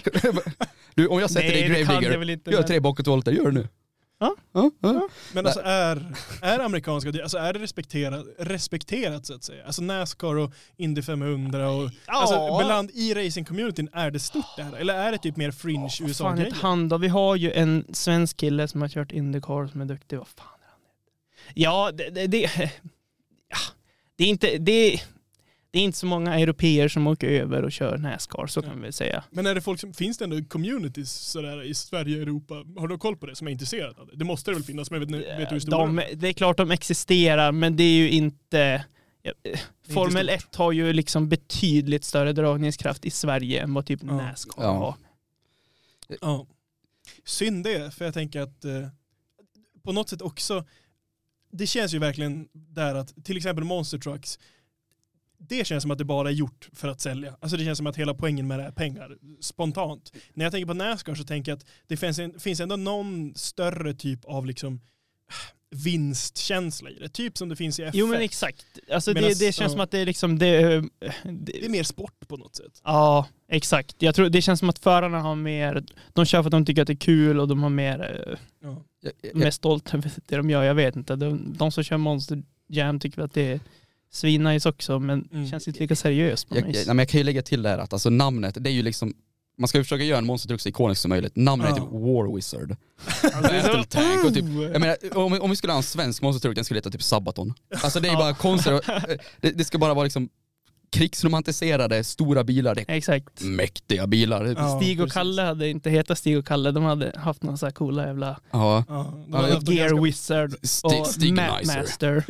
[0.95, 2.51] Du, om jag sätter dig i det Gravedigger, inte.
[2.51, 3.69] gör men- tre bakåtvolter, gör det nu.
[4.19, 4.37] Ja.
[4.53, 5.09] ja, ja.
[5.33, 9.67] Men alltså är, är amerikanska, alltså är det respekterat, respekterat så att säga?
[9.67, 14.77] Alltså Nascar och Indy 500 och alltså bland i racing-communityn, är det stort det här?
[14.77, 16.45] Eller är det typ mer fringe Vad fan USA-grejer?
[16.45, 16.99] heter han då?
[16.99, 20.19] Vi har ju en svensk kille som har kört Indycar som är duktig.
[20.19, 20.81] Vad fan är han?
[21.55, 22.41] Ja, det, det, det,
[23.49, 23.59] ja,
[24.17, 24.59] det är inte...
[24.59, 25.01] Det,
[25.77, 28.83] det är inte så många europeer som åker över och kör Nascar, så kan vi
[28.83, 29.25] väl säga.
[29.31, 32.55] Men är det folk som, finns det ändå communities sådär i Sverige och Europa?
[32.77, 34.17] Har du koll på det som är intresserade av det?
[34.17, 36.33] Det måste det väl finnas, men jag vet, vet du hur stora de, Det är
[36.33, 38.85] klart de existerar, men det är ju inte...
[39.23, 39.59] ja, eh,
[39.95, 40.51] Formel stort.
[40.51, 44.17] 1 har ju liksom betydligt större dragningskraft i Sverige än vad typ Ja.
[44.17, 44.73] Nascar Ja.
[44.73, 44.95] har.
[46.21, 46.47] Ja.
[47.25, 48.89] Synd det, för jag tänker att eh,
[49.83, 50.65] på något sätt också,
[51.53, 54.39] det känns ju verkligen där att till exempel Monster Trucks,
[55.39, 57.37] det känns som att det bara är gjort för att sälja.
[57.41, 60.13] Alltså det känns som att hela poängen med det är pengar, spontant.
[60.35, 63.35] När jag tänker på Nascar så tänker jag att det finns, en, finns ändå någon
[63.35, 64.81] större typ av liksom
[65.71, 67.09] vinstkänsla i det.
[67.09, 67.91] Typ som det finns i F1.
[67.95, 68.67] Jo men exakt.
[68.93, 69.69] Alltså det, det känns ja.
[69.69, 70.39] som att det är liksom...
[70.39, 70.81] Det,
[71.25, 72.81] det är mer sport på något sätt.
[72.85, 73.97] Ja, exakt.
[73.99, 76.83] Jag tror det känns som att förarna har mer, de kör för att de tycker
[76.83, 78.83] att det är kul och de har mer, eh, Ja.
[79.47, 80.63] Är stolta över det de gör.
[80.63, 81.17] Jag vet inte.
[81.17, 83.61] De, de som kör Monster Jam tycker att det är
[84.13, 85.49] svinnice också, men Mm.
[85.51, 87.93] känns inte lika seriöst jag, något jag, jag kan ju lägga till det här att
[87.93, 89.15] alltså namnet, det är ju liksom
[89.59, 91.37] man ska ju försöka göra en monstertruck så ikonisk som möjligt.
[91.37, 92.77] Namnet är typ War Wizard.
[93.23, 96.23] Alltså, Battle Tank och typ, jag menar, om, vi- om vi skulle ha en svensk
[96.23, 97.55] monstertruck, den skulle heta typ Sabaton.
[97.83, 98.19] Alltså det är Ja.
[98.19, 98.73] bara konstigt,
[99.41, 100.29] det, det ska bara vara liksom
[100.99, 103.41] krigsromantiserade stora bilar, det är Exakt.
[103.43, 104.45] mäktiga bilar.
[104.59, 105.15] Ja, Stig och precis.
[105.15, 108.41] Kalle hade inte hetat Stig och Kalle, de hade haft några så här coola jävla
[108.51, 108.85] Ja.
[108.89, 112.25] Ja, de Ja, har haft en Gear ganska- Wizard Sti- och Master.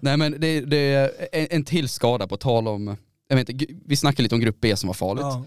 [0.00, 2.96] Nej men det, det är en, en till skada på tal om,
[3.28, 5.22] jag vet inte, vi snackade lite om grupp B som var farligt.
[5.22, 5.44] Ja.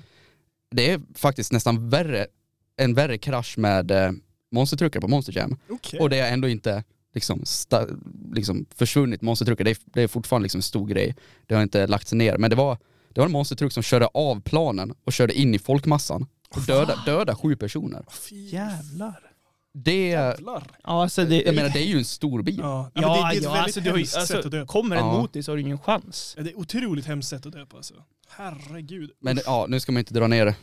[0.71, 2.27] Det är faktiskt nästan värre,
[2.77, 4.11] en värre krasch med eh,
[4.51, 5.57] monstertruckar på Monster Jam.
[5.69, 5.99] Okej.
[5.99, 6.83] Och det är ändå inte
[7.17, 7.87] liksom, sta,
[8.33, 11.15] liksom försvunnit monstertruckar, det är, det är fortfarande liksom en stor grej.
[11.47, 12.37] Det har inte lagts ner.
[12.37, 12.77] Men det var,
[13.13, 16.27] det var en monstertruck som körde av planen och körde in i folkmassan.
[16.55, 18.05] Och döda, döda sju personer.
[18.31, 19.19] Jävlar.
[19.73, 20.63] Det, jävlar.
[20.83, 22.59] Ja, alltså det, jag menar det är ju en stor bil.
[22.59, 24.21] Ja, men ja, det, det är ett ja, väldigt alltså, du har ju, hemskt sätt
[24.21, 24.67] alltså, att dö på.
[24.67, 25.21] kommer en Ja.
[25.21, 26.33] mot dig så har du ingen chans.
[26.37, 27.93] Ja, det är otroligt hemskt sätt att dö på alltså.
[28.29, 29.11] Herregud.
[29.19, 30.55] Men ja, nu ska man inte dra ner det.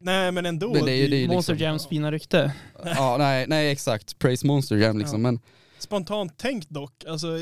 [0.00, 0.72] Nej men ändå.
[0.72, 2.52] Men det det ju Monster liksom- Jams fina rykte.
[2.84, 4.18] Ja, nej, nej exakt.
[4.18, 5.24] Praise Monster Jam liksom.
[5.24, 5.30] Ja.
[5.30, 5.40] Men
[5.82, 7.38] Spontant tänkt dock, alltså,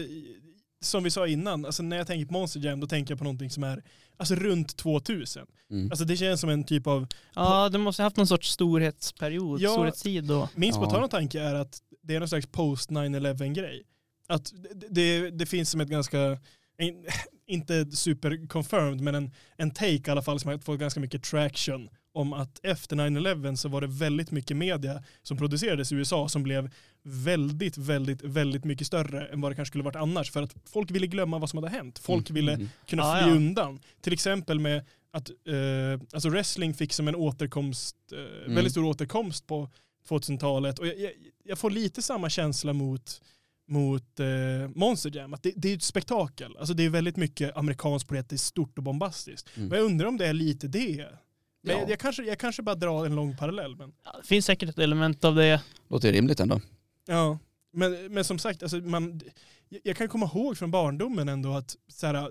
[0.83, 3.25] som vi sa innan, alltså, när jag tänker på Monster Jam då tänker jag på
[3.25, 3.83] någonting som är
[4.17, 5.47] alltså, runt 2000.
[5.71, 5.91] mm.
[5.91, 9.61] Alltså det känns som en typ av, Ja, du måste ha haft någon sorts storhetsperiod,
[9.61, 9.71] Ja.
[9.73, 10.49] storhetstid då.
[10.55, 10.75] min Ja.
[10.75, 13.83] spontana tanke är att det är någon slags post 9-11 grej.
[14.29, 16.39] Att det, det, det finns som ett ganska,
[16.79, 17.07] in,
[17.47, 21.23] inte super confirmed, men en, en take i alla fall som har fått ganska mycket
[21.23, 26.29] traction om att efter 9-11 så var det väldigt mycket media som producerades i USA
[26.29, 26.71] som blev
[27.03, 30.31] väldigt, väldigt, väldigt mycket större än vad det kanske skulle varit annars.
[30.31, 31.99] För att folk ville glömma vad som hade hänt.
[31.99, 32.69] Folk ville Mm.
[32.87, 33.37] kunna Ja, fly ja.
[33.37, 33.81] undan.
[34.01, 38.55] Till exempel med att eh, alltså wrestling fick som en återkomst, eh, Mm.
[38.55, 39.69] väldigt stor återkomst på
[40.09, 40.79] 2000-talet.
[40.79, 41.11] Och jag, jag,
[41.45, 43.23] jag får lite samma känsla mot,
[43.69, 44.27] mot eh,
[44.75, 45.35] Monster Jam.
[45.35, 46.57] Att det, det är ett spektakel.
[46.57, 49.49] Alltså det är väldigt mycket amerikanskt på det, det är stort och bombastiskt.
[49.57, 49.69] Mm.
[49.69, 51.07] Men jag undrar om det är lite det.
[51.63, 51.85] Men Ja.
[51.89, 53.77] jag, kanske, jag kanske bara drar en lång parallell.
[53.77, 55.61] Men, Ja, det finns säkert ett element av det.
[55.91, 56.61] Låter rimligt ändå.
[57.07, 57.39] ja.
[57.73, 59.21] men, men som sagt, alltså man,
[59.83, 62.29] jag, kan komma ihåg från barndomen ändå att så här,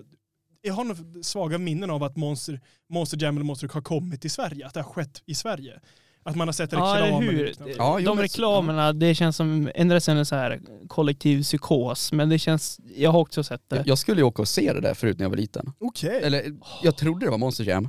[0.62, 4.30] jag har några svaga minnen av att Monster, Monster Jam eller Monster har kommit till
[4.30, 4.66] Sverige.
[4.66, 5.80] Att det har skett i Sverige.
[6.22, 7.22] Att man har sett Ja, eller reklam.
[7.68, 7.74] hur?
[7.78, 12.28] Ja, De men- reklamerna, det känns som, ändå sen en så här kollektiv psykos, men
[12.28, 13.76] det känns, jag har också sett det.
[13.76, 15.72] Jag, jag skulle ju åka och se det där förut när jag var liten.
[15.78, 16.20] Okej.
[16.22, 17.88] Eller jag trodde det var Monster Jam.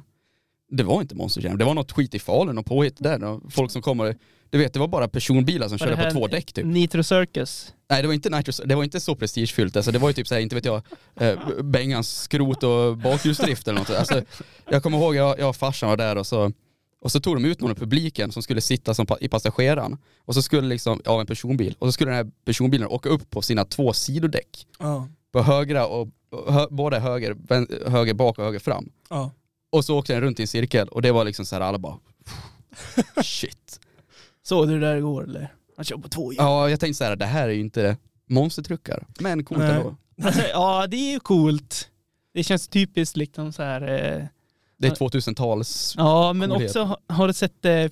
[0.71, 3.23] Det var inte Monster Jam, det var något skit i Falun och påhitt där.
[3.23, 4.15] och Folk som kommer,
[4.49, 6.65] du vet det var bara personbilar som Var körde på två däck typ.
[6.65, 7.73] Nitro Circus.
[7.89, 10.27] Nej det var inte Nitro, det var inte så prestigefyllt, alltså, det var ju typ
[10.27, 10.81] såhär, inte vet jag,
[11.15, 13.89] eh, Bengans skrot och bakhjulsdrift eller något.
[13.89, 14.21] Alltså,
[14.69, 16.51] jag kommer ihåg, jag, jag och farsan var där och så,
[17.01, 19.97] och så tog de ut någon i publiken som skulle sitta som pa, i passageraren.
[20.25, 23.29] Och så skulle liksom, ja en personbil, och så skulle den här personbilen åka upp
[23.29, 24.67] på sina två sidodäck.
[24.79, 25.07] Ja.
[25.31, 26.07] På högra och,
[26.47, 27.35] hö, båda höger,
[27.89, 28.89] höger bak och höger fram.
[29.09, 29.31] Ja.
[29.71, 31.77] Och så åkte den runt i en cirkel och det var liksom så här alla
[31.77, 31.97] bara
[33.23, 33.79] shit.
[34.43, 35.53] Såg du det där igår eller?
[35.75, 36.37] Han kör på två hjul.
[36.39, 37.97] Ja jag tänkte så här, det här är ju inte
[38.29, 39.07] monstertruckar.
[39.19, 39.71] Men coolt Nej.
[39.71, 39.95] ändå.
[40.23, 41.89] Alltså, ja, det är ju coolt.
[42.33, 43.81] Det känns typiskt liksom så här.
[43.81, 44.25] Eh,
[44.77, 45.93] Det är 2000-tals...
[45.97, 47.91] ja, men också ha- har du sett det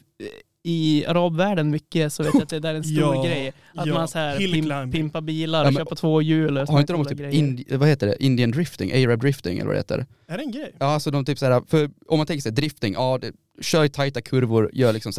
[0.64, 3.54] i arabvärlden mycket så vet jag att det där är en stor Ja, grej.
[3.76, 3.94] Att ja.
[3.94, 6.94] man så här pimp, pimpar bilar Ja, och men- köper två hjul och Har inte
[6.94, 7.34] de coola typ.
[7.34, 10.06] Indi, vad heter det, Indian drifting, Arab drifting eller vad det heter?
[10.28, 10.76] Är det en grej?
[10.80, 13.32] Ja alltså de typ såhär, för om man tänker sig drifting, ja det,
[13.62, 15.12] kör i tajta kurvor, gör liksom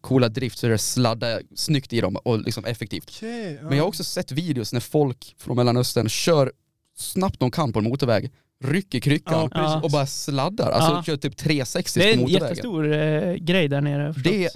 [0.00, 0.28] coola
[0.58, 3.04] så är det sladda snyggt i dem och liksom effektivt.
[3.16, 3.58] Okej.
[3.62, 3.68] ja.
[3.68, 6.52] Men jag har också sett videos när folk från Mellanöstern kör
[6.98, 8.30] snabbt de kan på en motorväg,
[8.64, 11.02] rycker kryckan Ja, och bara sladdar, alltså Ja.
[11.02, 12.48] kör typ 360 Det är på en motorvägen.
[12.48, 14.14] jättestor eh, grej där nere.
[14.14, 14.32] förstått.
[14.32, 14.48] Det,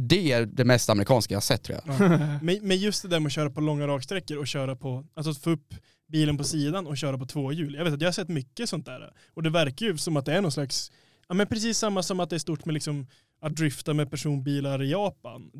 [0.00, 1.94] det är det mest amerikanska jag har sett tror jag.
[2.00, 2.18] Ja.
[2.42, 5.30] Men, men just det där med att köra på långa raksträckor och köra på, alltså
[5.30, 5.74] att få upp
[6.08, 7.74] bilen på sidan och köra på två hjul.
[7.74, 9.12] Jag vet att jag har sett mycket sånt där.
[9.34, 10.92] Och det verkar ju som att det är någon slags,
[11.28, 13.06] ja men precis samma som att det är stort med liksom
[13.40, 15.50] att drifta med personbilar i Japan.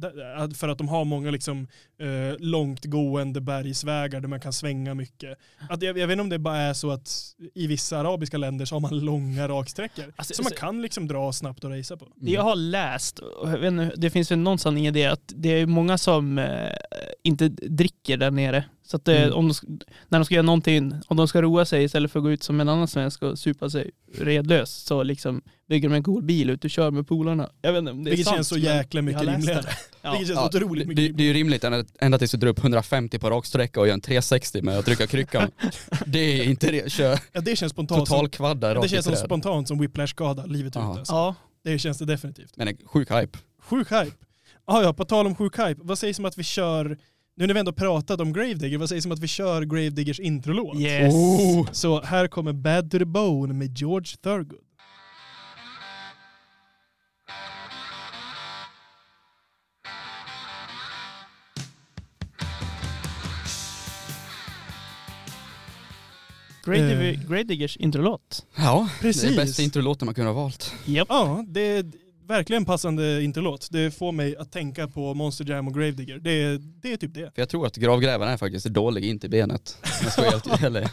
[0.55, 1.69] För att de har många liksom
[2.01, 5.39] eh, långtgående bergsvägar där man kan svänga mycket.
[5.69, 7.11] Att jag, jag vet inte om det bara är så att
[7.55, 10.13] i vissa arabiska länder så har man långa raksträckor.
[10.17, 12.09] Alltså, som man kan liksom dra snabbt och racea på.
[12.17, 15.49] Det jag har läst, jag inte, det finns väl någon sanning i det, att det
[15.49, 16.71] är många som eh,
[17.23, 18.65] inte dricker där nere.
[18.91, 19.35] Så att eh, Mm.
[19.35, 19.79] om de,
[20.09, 22.43] när de ska göra någonting, om de ska roa sig istället för att gå ut
[22.43, 26.51] som en annan svensk och supa sig redlös, så liksom bygger de en cool bil
[26.51, 27.51] ut och kör med polarna.
[27.63, 29.61] Jag vet inte om det är Vilket sant, känns så jäkla mycket rimligare.
[29.63, 29.69] det.
[30.03, 30.11] Ja.
[30.19, 32.49] Vilket känns Ja, otroligt det, mycket det är ju rimligt ända, ända tills du drar
[32.49, 35.51] upp 150 på raksträcka och gör en 360 med att trycka kryckan.
[36.07, 39.69] det är inte det, kör Ja, det känns spontant som, totalkvadda det känns som spontant
[39.69, 40.93] som whiplash-skada livet Ja.
[40.93, 40.99] ut.
[40.99, 41.13] Alltså.
[41.13, 41.35] Ja,
[41.65, 42.53] Det känns det definitivt.
[42.57, 43.39] Men en sjuk hype.
[43.63, 44.13] Sjuk hype.
[44.65, 45.77] Ah, ja, på tal om sjuk hype.
[45.83, 46.99] Vad sägs om att vi kör,
[47.39, 50.81] nu när vi ändå pratat om Gravedigger, vad sägs om att vi kör Gravediggers introlåt?
[50.81, 51.15] yes.
[51.15, 51.69] Oh.
[51.73, 54.59] Så här kommer Bad to the Bone med George Thurgood.
[66.65, 67.21] Grady, Eh.
[67.29, 68.47] Gradiggers introlåt.
[68.57, 69.23] Ja, Precis.
[69.23, 70.75] det är bästa introlåten man kunde ha valt.
[70.85, 71.07] Japp.
[71.11, 71.87] Ja, det
[72.29, 73.69] verkligen passande introlåt.
[73.71, 76.19] Det får mig att tänka på Monster Jam och Gravedigger.
[76.19, 77.35] Det det är typ det.
[77.35, 79.77] För jag tror att gravgrävaren är faktiskt dålig in till benet.
[80.61, 80.85] helt.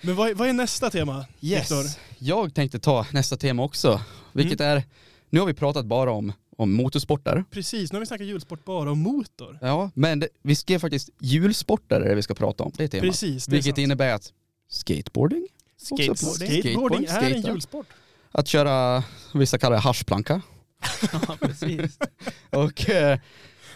[0.00, 1.26] Men vad, är- vad är nästa tema?
[1.40, 1.70] Yes.
[2.18, 4.00] Jag tänkte ta nästa tema också,
[4.32, 4.76] vilket Mm.
[4.76, 4.82] är,
[5.30, 7.44] nu har vi pratat bara om, om motorsporter.
[7.50, 9.58] Precis, nu har vi snackat hjulsport bara om motor.
[9.62, 12.88] Ja, men det, vi skrev faktiskt hjulsporter är det vi ska prata om, det är
[12.88, 13.02] temat.
[13.10, 13.78] Precis, det Vilket sant.
[13.78, 14.32] innebär att
[14.70, 16.16] skateboarding, Skateboarding.
[16.16, 16.62] Skateboarding.
[16.62, 17.86] Skateboarding är en hjulsport.
[18.34, 19.04] Att köra,
[19.34, 20.42] vissa kallar det haschplanka.
[21.12, 21.98] Ja, precis.
[22.50, 23.18] Och eh,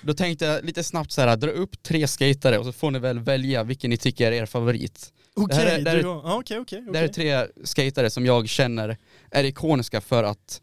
[0.02, 2.98] då tänkte jag lite snabbt så här, dra upp tre skatare och så får ni
[2.98, 5.12] väl välja vilken ni tycker är er favorit.
[5.36, 5.96] Okej, Det här är- det här.
[6.92, 8.96] Det här är tre skatare som jag känner
[9.30, 10.60] är ikoniska för att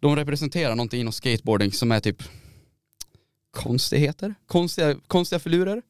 [0.00, 2.22] de representerar någonting inom skateboarding som är typ
[3.50, 5.82] konstigheter, konstiga, konstiga filurer.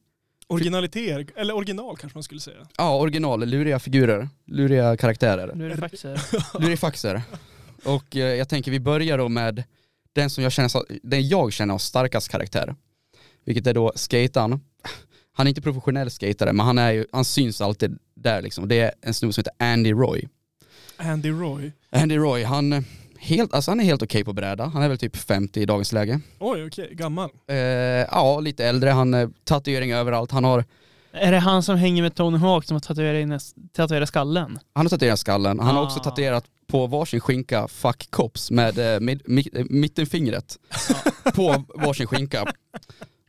[0.49, 2.67] Originaliteter, eller original kanske man skulle säga.
[2.77, 6.05] Ja, original, luriga figurer, luriga karaktärer, faktiskt
[6.59, 7.21] lurifaxer.
[7.85, 9.63] Och eh, jag tänker vi börjar då med
[10.13, 12.75] den som jag känner, så- den jag känner har starkast karaktär.
[13.45, 14.59] Vilket är då skatan.
[15.33, 18.67] Han är inte professionell skatare men han, är ju, han syns alltid där liksom.
[18.67, 20.27] Det är en snubbe som heter Andy Roy.
[20.97, 21.71] Andy Roy.
[21.89, 22.85] Andy Roy, han,
[23.19, 24.65] helt, alltså han är helt okej på bräda.
[24.65, 26.19] Han är väl typ 50 i dagens läge.
[26.39, 27.29] Oj, okej, gammal.
[27.47, 28.89] Eh, ja, lite äldre.
[28.89, 30.31] Han har tatuering överallt.
[30.31, 30.63] Han har,
[31.11, 33.39] Är det han som hänger med Tony Hawk som har tatuerat, in,
[33.73, 34.59] tatuerat skallen?
[34.73, 35.59] han har tatuerat skallen.
[35.59, 35.85] Han har Ah.
[35.85, 40.57] också tatuerat på varsin skinka 'fuck cops' med eh, mid, mid, eh, mittenfingret
[41.35, 42.45] på varsin skinka.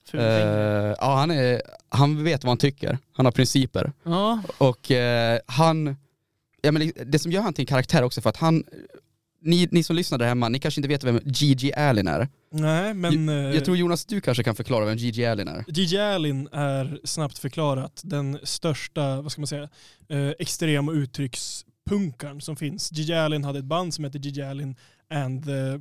[0.08, 0.96] Eh, Fulfinger.
[1.00, 2.98] ja, han, är, han vet vad han tycker.
[3.12, 3.92] Han har principer.
[4.02, 5.96] ja, Och eh, han,
[6.62, 8.64] ja, men det som gör han till en karaktär också för att han,
[9.40, 12.28] ni, ni som lyssnar där hemma, ni kanske inte vet vem Gigi Allen är.
[12.52, 13.28] Nej, men...
[13.28, 15.64] eh, Jag tror Jonas, du kanske kan förklara vem Gigi Allen är.
[15.68, 19.68] Gigi Allen är snabbt förklarat den största, vad ska man säga,
[20.08, 22.92] eh, extrem och uttryckspunkaren som finns.
[22.92, 24.76] Gigi Allen hade ett band som hette Gigi Allen
[25.10, 25.80] and the,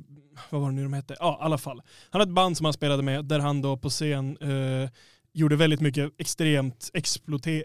[0.50, 1.16] vad var det nu de hette?
[1.20, 1.82] Ja, i alla fall.
[2.10, 4.90] Han hade ett band som han spelade med där han då på scen eh,
[5.38, 6.90] gjorde väldigt mycket extremt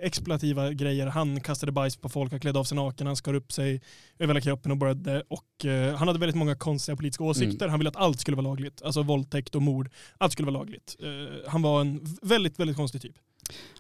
[0.02, 1.08] exploativa grejer.
[1.08, 3.82] Han kastade bajs på folk, han klädde av sig naken, han skar upp sig
[4.20, 5.24] över hela kroppen och började.
[5.28, 7.68] Och eh, han hade väldigt många konstiga politiska åsikter.
[7.68, 8.82] Han ville att allt skulle vara lagligt.
[8.82, 9.90] Alltså våldtäkt och mord.
[10.18, 10.96] Allt skulle vara lagligt.
[11.04, 13.16] Eh, han var en väldigt, väldigt konstig typ.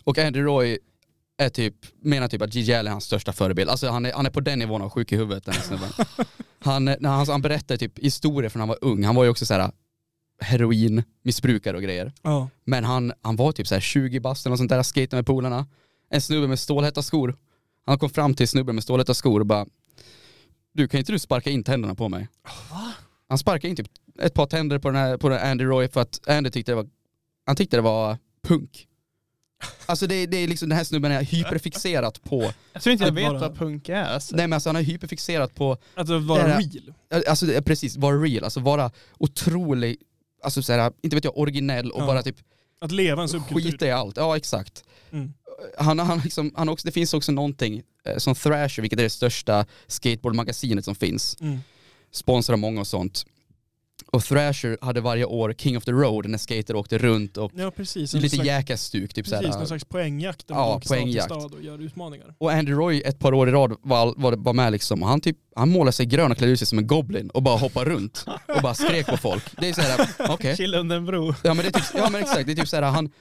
[0.03, 0.79] Och Andy Roy
[1.37, 3.69] är typ, menar typ att Gigi Allen är hans största förebild.
[3.69, 5.89] Alltså han är, han är på den nivån av sjuk i huvudet den snubben.
[6.59, 9.03] han, han, han berättar typ historier från när han var ung.
[9.03, 9.71] Han var ju också så här
[10.43, 12.11] heroinmissbrukare och grejer.
[12.21, 12.49] Ja.
[12.65, 15.67] Men han, han var typ så här 20 bast eller sånt där, skejtade med polarna.
[16.09, 17.37] En snubbe med stålhätta skor.
[17.85, 19.65] Han kom fram till snubben med stålhätta skor och bara
[20.73, 22.27] Du kan inte du sparka in tänderna på mig?
[23.29, 23.87] Han sparkade in typ
[24.21, 26.71] ett par tänder på den här, på den här Andy Roy för att Andy tyckte
[26.71, 26.87] det var,
[27.45, 28.17] han tyckte det var
[28.47, 28.87] punk.
[29.85, 33.09] Alltså det, det är liksom, den här snubben är hyperfixerat på, Jag tror inte jag
[33.11, 34.03] Att vet bara- vad punk är.
[34.03, 34.35] Alltså.
[34.35, 37.23] nej men alltså han är hyperfixerat på, Alltså vara Det är- real.
[37.27, 39.97] alltså det är precis, vara real, alltså vara otrolig,
[40.43, 42.05] alltså såhär, inte vet jag, originell och Ja.
[42.05, 42.35] bara typ
[42.81, 43.71] Att leva en subkultur.
[43.71, 44.17] skita i allt.
[44.17, 44.83] Ja exakt.
[45.11, 45.33] Mm.
[45.77, 49.09] Han, han, liksom, han också, det finns också någonting eh, som Thrasher, vilket är det
[49.09, 51.59] största skateboardmagasinet som finns, Mm.
[52.11, 53.25] sponsrar många och sånt.
[54.11, 57.71] Och Thrasher hade varje år King of the Road när skater åkte runt och Ja
[57.71, 58.13] precis.
[58.13, 59.65] lite jäkarstuk typ precis, någon såhär.
[59.65, 61.25] slags poängjakt där Ja, stad poängjakt.
[61.25, 62.35] stad och gör utmaningar.
[62.37, 65.21] Och Andy Roy ett par år i rad var, var, var med liksom och han
[65.21, 67.89] typ, han målade sig grön och klädde ut sig som en goblin och bara hoppade
[67.89, 68.25] runt
[68.55, 69.43] och bara skrek på folk.
[69.61, 70.55] Det är såhär, okej.
[70.57, 71.33] Chilla under en bro.
[71.43, 73.11] Ja men det är typ, ja men exakt, det är typ såhär han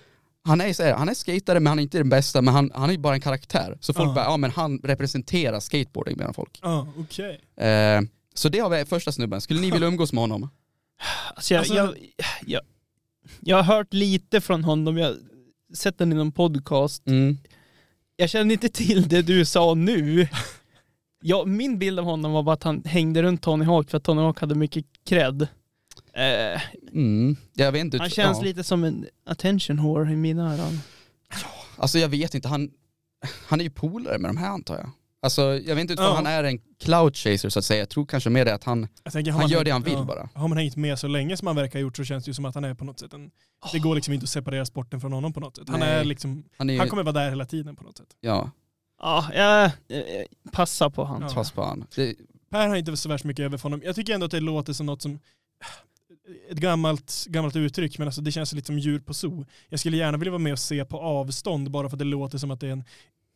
[0.45, 2.71] han är, så här, han är skatare men han är inte den bästa men han,
[2.75, 3.79] han är ju bara en karaktär.
[3.81, 4.15] Så folk Ja.
[4.15, 6.59] bara, ja men han representerar skateboarding menar folk.
[6.63, 7.41] Ja, okej.
[7.67, 8.01] Eh,
[8.35, 10.49] så det har vi första snubben, skulle ni vilja umgås med honom?
[11.35, 11.95] Alltså jag, Alltså- jag,
[12.47, 12.61] jag,
[13.41, 15.17] jag har hört lite från honom, jag har
[15.75, 17.07] sett den i någon podcast.
[17.07, 17.39] Mm.
[18.17, 20.29] Jag känner inte till det du sa nu.
[21.25, 24.05] Ja, min bild av honom var bara att han hängde runt Tony Hawk för att
[24.05, 25.43] Tony Hawk hade mycket cred.
[26.15, 27.37] Eh, Mm.
[27.75, 27.99] Inte.
[27.99, 28.45] han känns ja.
[28.45, 30.81] lite som en attention whore i mina öron.
[31.77, 32.71] Alltså jag vet inte, han,
[33.47, 34.91] han är ju polare med de här antar jag.
[35.23, 36.15] Alltså jag vet inte utifrån Ja.
[36.17, 37.79] han är en cloud chaser så att säga.
[37.79, 39.93] Jag tror kanske mer det att han, tänker, han man gör hängt- det han vill
[39.93, 40.05] ja.
[40.05, 40.29] bara.
[40.35, 42.35] Har man hängt med så länge som han verkar ha gjort så känns det ju
[42.35, 43.31] som att han är på något sätt en...
[43.73, 45.69] Det går liksom inte att separera sporten från honom på något sätt.
[45.69, 45.89] Han Nej.
[45.91, 46.45] är liksom...
[46.57, 48.09] Han är Han ju, kommer vara där hela tiden på något sätt.
[48.21, 48.51] ja,
[49.03, 49.71] Ja, jag
[50.53, 51.23] passar på han.
[51.23, 51.29] Ja.
[51.35, 51.85] pass på han.
[51.97, 52.15] Det,
[52.51, 53.81] Per har inte så värst mycket över för honom.
[53.85, 55.19] Jag tycker ändå att det låter som något som
[56.51, 59.45] ett gammalt, gammalt uttryck men alltså det känns lite som djur på zoo.
[59.69, 62.39] Jag skulle gärna vilja vara med och se på avstånd bara för att det låter
[62.39, 62.85] som att det är en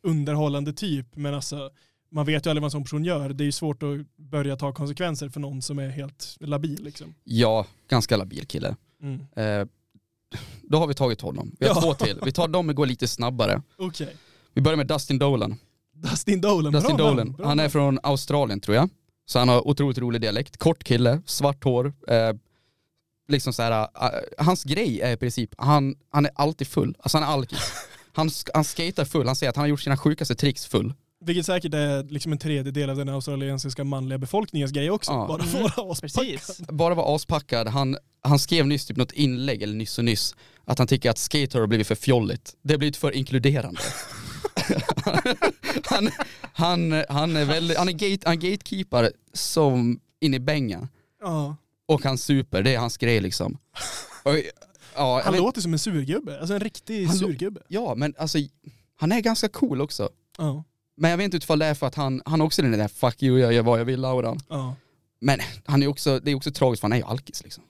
[0.03, 1.69] underhållande typ men alltså
[2.11, 3.29] man vet ju aldrig vad en sån person gör.
[3.29, 7.15] Det är ju svårt att börja ta konsekvenser för någon som är helt labil liksom.
[7.23, 8.75] ja, ganska labil kille.
[9.01, 9.19] Mm.
[9.35, 9.67] Eh,
[10.63, 11.55] då har vi tagit honom.
[11.59, 11.81] Vi har Ja.
[11.81, 12.19] två till.
[12.23, 13.61] Vi tar dem och går lite snabbare.
[13.77, 14.15] Okej.
[14.53, 15.55] Vi börjar med Dustin Dolan.
[15.93, 17.35] Dustin Dolan, Dustin bra Dolan.
[17.43, 18.89] Han är från Australien tror jag.
[19.25, 20.57] Så han har otroligt rolig dialekt.
[20.57, 21.93] Kort kille, svart hår.
[22.07, 22.33] Eh,
[23.27, 26.95] liksom så här, eh, hans grej är i princip, han, han är alltid full.
[26.99, 27.71] Alltså han är alkis.
[28.17, 30.93] Han, han skater full, han säger att han har gjort sina sjukaste tricks full.
[31.25, 35.11] Vilket säkert är liksom en tredjedel av den australiensiska manliga befolkningens grej också.
[35.11, 35.27] Ja.
[35.27, 36.67] Bara för att vara aspackad.
[36.69, 40.77] Bara var aspackad, han, han skrev nyss typ något inlägg, eller nyss och nyss, att
[40.77, 42.55] han tycker att skater har blivit för fjolligt.
[42.61, 43.81] Det har blivit för inkluderande.
[45.83, 46.09] han,
[46.53, 50.87] han, han är väldigt, han är, gate, han är gatekeeper som in i bängen.
[51.21, 51.55] Ja.
[51.85, 53.57] Och han super, det är hans grej liksom.
[54.23, 54.35] Och,
[54.97, 57.61] ja, Han vet, låter som en surgubbe, alltså en riktig surgubbe.
[57.67, 58.37] ja, men alltså
[58.95, 60.09] han är ganska cool också.
[60.37, 60.63] Ja.
[60.97, 63.23] Men jag vet inte utifall det är för att han, han också den där 'fuck
[63.23, 64.75] you, jag gör vad jag vill' Ja.
[65.19, 67.63] Men han är också, det är också tragiskt för han är ju alkis liksom.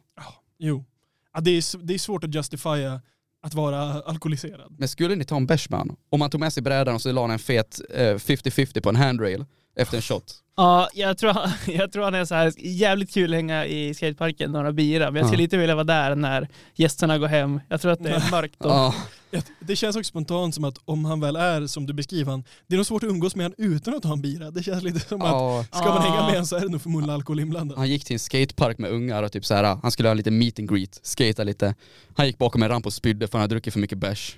[0.59, 0.85] Jo.
[1.33, 3.01] Ja, det, är, det är svårt att justifiera
[3.41, 4.75] att vara alkoholiserad.
[4.77, 5.67] Men skulle ni ta en bärs?
[6.09, 8.89] Om han tog med sig brädan och så la han en fet eh, 50-50 på
[8.89, 9.45] en handrail
[9.77, 10.23] efter en shot.
[10.59, 13.93] Ja, jag tror, han, jag tror han är så här jävligt kul att hänga i
[13.93, 15.45] skateparken, några bira, men jag skulle Ja.
[15.45, 17.59] inte vilja vara där när gästerna går hem.
[17.69, 18.69] Jag tror att det är mörkt då.
[18.69, 18.93] Ja,
[19.59, 22.75] Det känns också spontant som att om han väl är som du beskriver han, det
[22.75, 24.51] är nog svårt att umgås med han utan att ta en bira.
[24.51, 25.65] Det känns lite som att ja.
[25.71, 27.77] ska man hänga med han så är det nog förmodligen alkohol inblandad.
[27.77, 30.31] Han gick till en skatepark med ungar och typ så här, han skulle ha lite
[30.31, 31.75] meet and greet, skata lite.
[32.15, 34.37] Han gick bakom en ramp och spydde för han hade druckit för mycket bärs.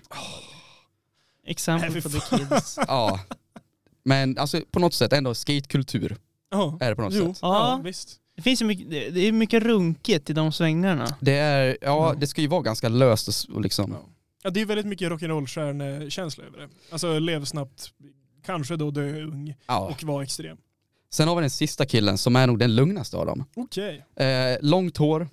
[1.48, 2.80] Exempel Nej, på fy the kids.
[2.88, 3.20] Ja.
[4.04, 6.18] Men alltså på något sätt ändå skatekultur
[6.52, 7.40] Ja, är det på något jo, sätt.
[7.42, 7.70] ja.
[7.78, 7.82] Ja.
[7.84, 8.16] visst.
[8.36, 11.18] Det finns ju mycket, det det är mycket runket i de svängarna.
[11.20, 12.16] Det är, ja Ja.
[12.20, 14.10] det ska ju vara ganska löst och, s- och liksom, Ja.
[14.44, 16.70] Ja, det är väldigt mycket rock'n'roll-stjärnekänsla över det.
[16.92, 17.92] Alltså lev snabbt,
[18.46, 19.80] kanske då dö ung ja.
[19.80, 20.58] och vara extrem.
[21.12, 23.46] Sen har vi den sista killen som är nog den lugnaste av dem.
[23.56, 24.06] Okej.
[24.16, 25.28] Eh, långt hår,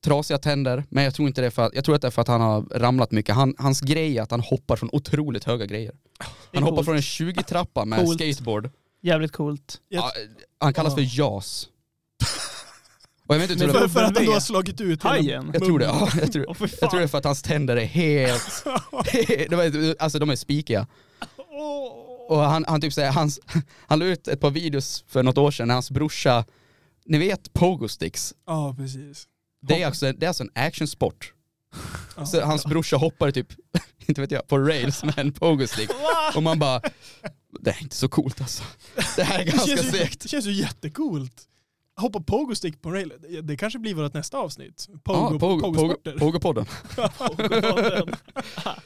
[0.00, 2.10] trasiga tänder, men jag tror inte det är för att, jag tror att det är
[2.10, 3.34] för att han har ramlat mycket.
[3.34, 5.92] Han, hans grej är att han hoppar från otroligt höga grejer.
[6.54, 6.86] Han hoppar coolt.
[6.86, 8.20] från en 20-trappa med Coolt.
[8.22, 8.70] skateboard.
[9.02, 9.80] Jävligt coolt.
[9.88, 10.12] Ja,
[10.60, 11.68] han kallas för JAS.
[13.26, 15.50] Och jag vet inte hur det För, för att han då har slagit ut Hajen.
[15.52, 17.76] jag tror det, ja, jag, tror, för jag tror det är för att hans tänder
[17.76, 18.64] är helt,
[19.98, 20.86] alltså de är spikiga.
[22.28, 23.40] Och han, han typ säger, hans,
[23.86, 26.44] han la ut ett par videos för något år sedan när hans brorsa,
[27.06, 28.34] ni vet pogo sticks?
[28.46, 29.26] Ja, precis.
[29.60, 31.32] Det är alltså, det är alltså en actionsport.
[32.26, 33.48] Så hans brorsa hoppar typ,
[34.06, 35.90] inte vet jag, på rails med en pogo stick.
[36.36, 36.80] Och man bara,
[37.60, 38.62] det är inte så coolt alltså.
[39.16, 40.20] Det här är ganska ju, segt.
[40.20, 41.44] det känns ju jättecoolt.
[41.96, 43.12] Hoppa pogo stick på rail.
[43.42, 44.88] Det- kanske blir vårt nästa avsnitt.
[45.04, 46.66] Pogo, Ja, pogo, pogo, pogopodden.
[47.18, 48.14] Pogopodden.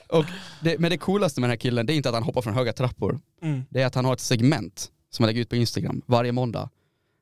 [0.08, 0.24] Och
[0.62, 2.54] det, men det coolaste med den här killen, det är inte att han hoppar från
[2.54, 3.20] höga trappor.
[3.42, 3.62] Mm.
[3.70, 6.70] Det är att han har ett segment som han lägger ut på Instagram varje måndag.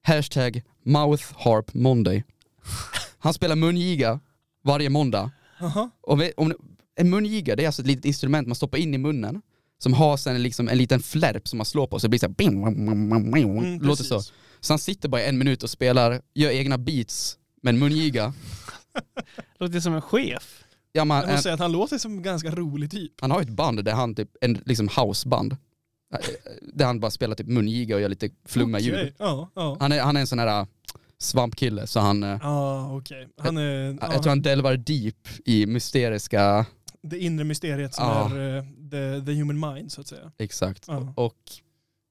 [0.03, 2.25] Hashtag mouth harp monday.
[3.21, 4.21] Han spelar mungiga
[4.65, 5.31] varje måndag.
[5.61, 5.91] Aha.
[6.01, 6.55] Och vet, om,
[6.97, 9.43] en mungiga, det är alltså ett litet instrument man stoppar in i munnen
[9.79, 12.35] som har sen liksom en liten flärp som man slår på så det blir såhär
[12.35, 14.15] bing, bing, bing, bing, bing, Mm, låter så.
[14.15, 14.33] precis.
[14.61, 18.35] Så han sitter bara i en minut och spelar, gör egna beats med en mungiga.
[19.59, 20.65] Låter som en chef.
[20.93, 23.13] Ja, man, Jag måste säga att han låter som en ganska rolig typ.
[23.21, 25.53] han har ett band där han typ, en liksom houseband.
[26.15, 26.19] Eh,
[26.73, 29.15] Där han bara spelar typ mungiga och gör lite flummiga Okej, ljud.
[29.19, 29.77] Ja, ja.
[29.81, 30.67] Han är, han är en sån här
[31.21, 33.29] svampkille så han, äh, Ja, okej.
[33.39, 36.67] Han är jag ja, tror han delvar deep i mysteriska,
[37.03, 38.37] det inre mysteriet som Ja.
[38.37, 40.33] är eh, the, the human mind så att säga.
[40.39, 40.87] exakt.
[41.15, 41.37] Och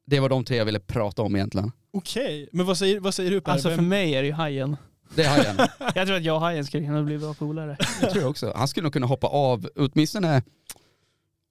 [0.07, 1.71] det var de tre jag ville prata om egentligen.
[1.93, 3.51] Okej, men vad säger, vad säger du Per?
[3.51, 4.77] Alltså för mig är det ju hajen.
[5.15, 5.57] Det är Hajen.
[5.95, 7.77] Jag tror att jag och hajen skulle kunna bli bra polare.
[8.01, 8.53] Jag tror jag också.
[8.55, 10.41] Han skulle nog kunna hoppa av åtminstone, om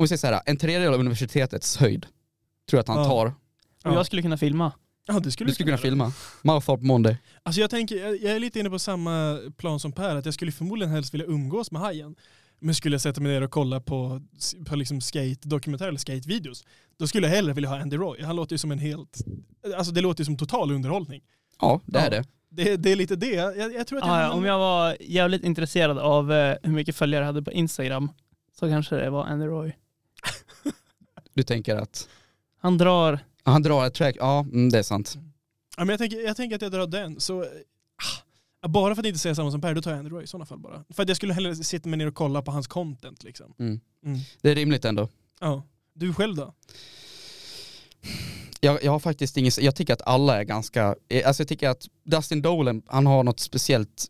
[0.04, 2.06] vi säger så här, en tredjedel av universitetets höjd.
[2.70, 3.26] Tror jag att han tar.
[3.26, 3.32] Och
[3.82, 3.94] Ja.
[3.94, 4.72] jag skulle kunna filma.
[5.08, 6.12] Ja, det skulle Du skulle kunna filma.
[6.42, 7.16] Mouththorpe Monday.
[7.42, 10.34] Alltså jag tänker, jag jag är lite inne på samma plan som Per, att jag
[10.34, 12.16] skulle förmodligen helst vilja umgås med hajen.
[12.60, 14.20] Men skulle jag sätta mig ner och kolla på,
[14.66, 16.64] på liksom skate-dokumentärer eller skate-videos,
[16.98, 18.22] då skulle jag hellre vilja ha Andy Roy.
[18.22, 19.18] Han låter ju som en helt,
[19.76, 21.22] alltså det låter ju som total underhållning.
[21.60, 22.04] Ja, det Ja.
[22.06, 22.24] är det.
[22.50, 24.96] Det, det är lite det, jag, jag tror att jag Ah, ja, om jag var
[25.00, 28.10] jävligt intresserad av eh, hur mycket följare jag hade på Instagram
[28.58, 29.72] så kanske det var Andy Roy.
[31.34, 32.08] Du tänker att,
[32.60, 33.18] Han drar,
[33.50, 35.18] han drar ett track, ja mm, det är sant.
[35.76, 37.20] Ja, men jag, tänker, jag tänker att jag drar den.
[37.20, 37.44] Så,
[38.62, 40.26] ah, bara för att inte säga samma som Per, då tar jag Andy Roy i
[40.26, 40.84] sådana fall bara.
[40.90, 43.54] För att jag skulle hellre sitta mig ner och kolla på hans content liksom.
[43.58, 43.80] Mm.
[44.04, 44.18] Mm.
[44.40, 45.08] Det är rimligt ändå.
[45.40, 45.62] Ja.
[45.94, 46.54] Du själv då?
[48.60, 51.68] Jag, jag har faktiskt ingen, jag tycker att alla är ganska, eh, alltså jag tycker
[51.68, 54.06] att Dustin Dolan, han har något speciellt,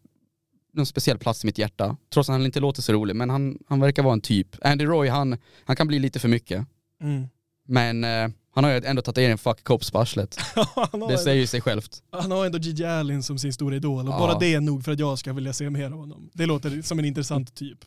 [0.73, 1.97] någon speciell plats i mitt hjärta.
[2.13, 4.57] Trots att han inte låter så rolig, men han, han verkar vara en typ.
[4.63, 6.67] Andy Roy, han, han kan bli lite för mycket.
[7.03, 7.29] Mm.
[7.67, 8.29] Men eh,
[8.59, 10.39] han har ju ändå tagit en fuck cops på arslet.
[11.09, 12.03] Det säger ju sig självt.
[12.13, 14.19] han har ändå Gigi Allen som sin stora idol och Ja.
[14.19, 16.31] bara det är nog för att jag ska vilja se mer av honom.
[16.35, 17.79] Det låter som en intressant typ.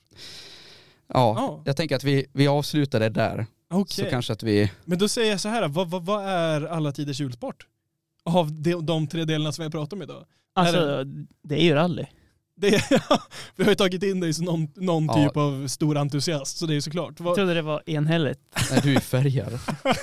[1.14, 1.62] Ja, Ja.
[1.66, 3.46] jag tänker att vi, vi avslutar det där.
[3.74, 6.62] Okej, Så kanske att vi, men då säger jag så här, vad, vad, vad är
[6.62, 7.66] alla tiders julsport?
[8.26, 10.26] Av de, de tre delarna som vi har pratat om idag.
[10.56, 11.04] alltså
[11.44, 12.06] det är ju rally.
[12.62, 12.84] Det är,
[13.56, 15.14] vi har ju tagit in dig som någon, någon Ja.
[15.14, 17.14] typ av stor entusiast, så det är såklart.
[17.20, 18.40] Jag trodde det var enhälligt.
[18.72, 19.60] när du är färgad.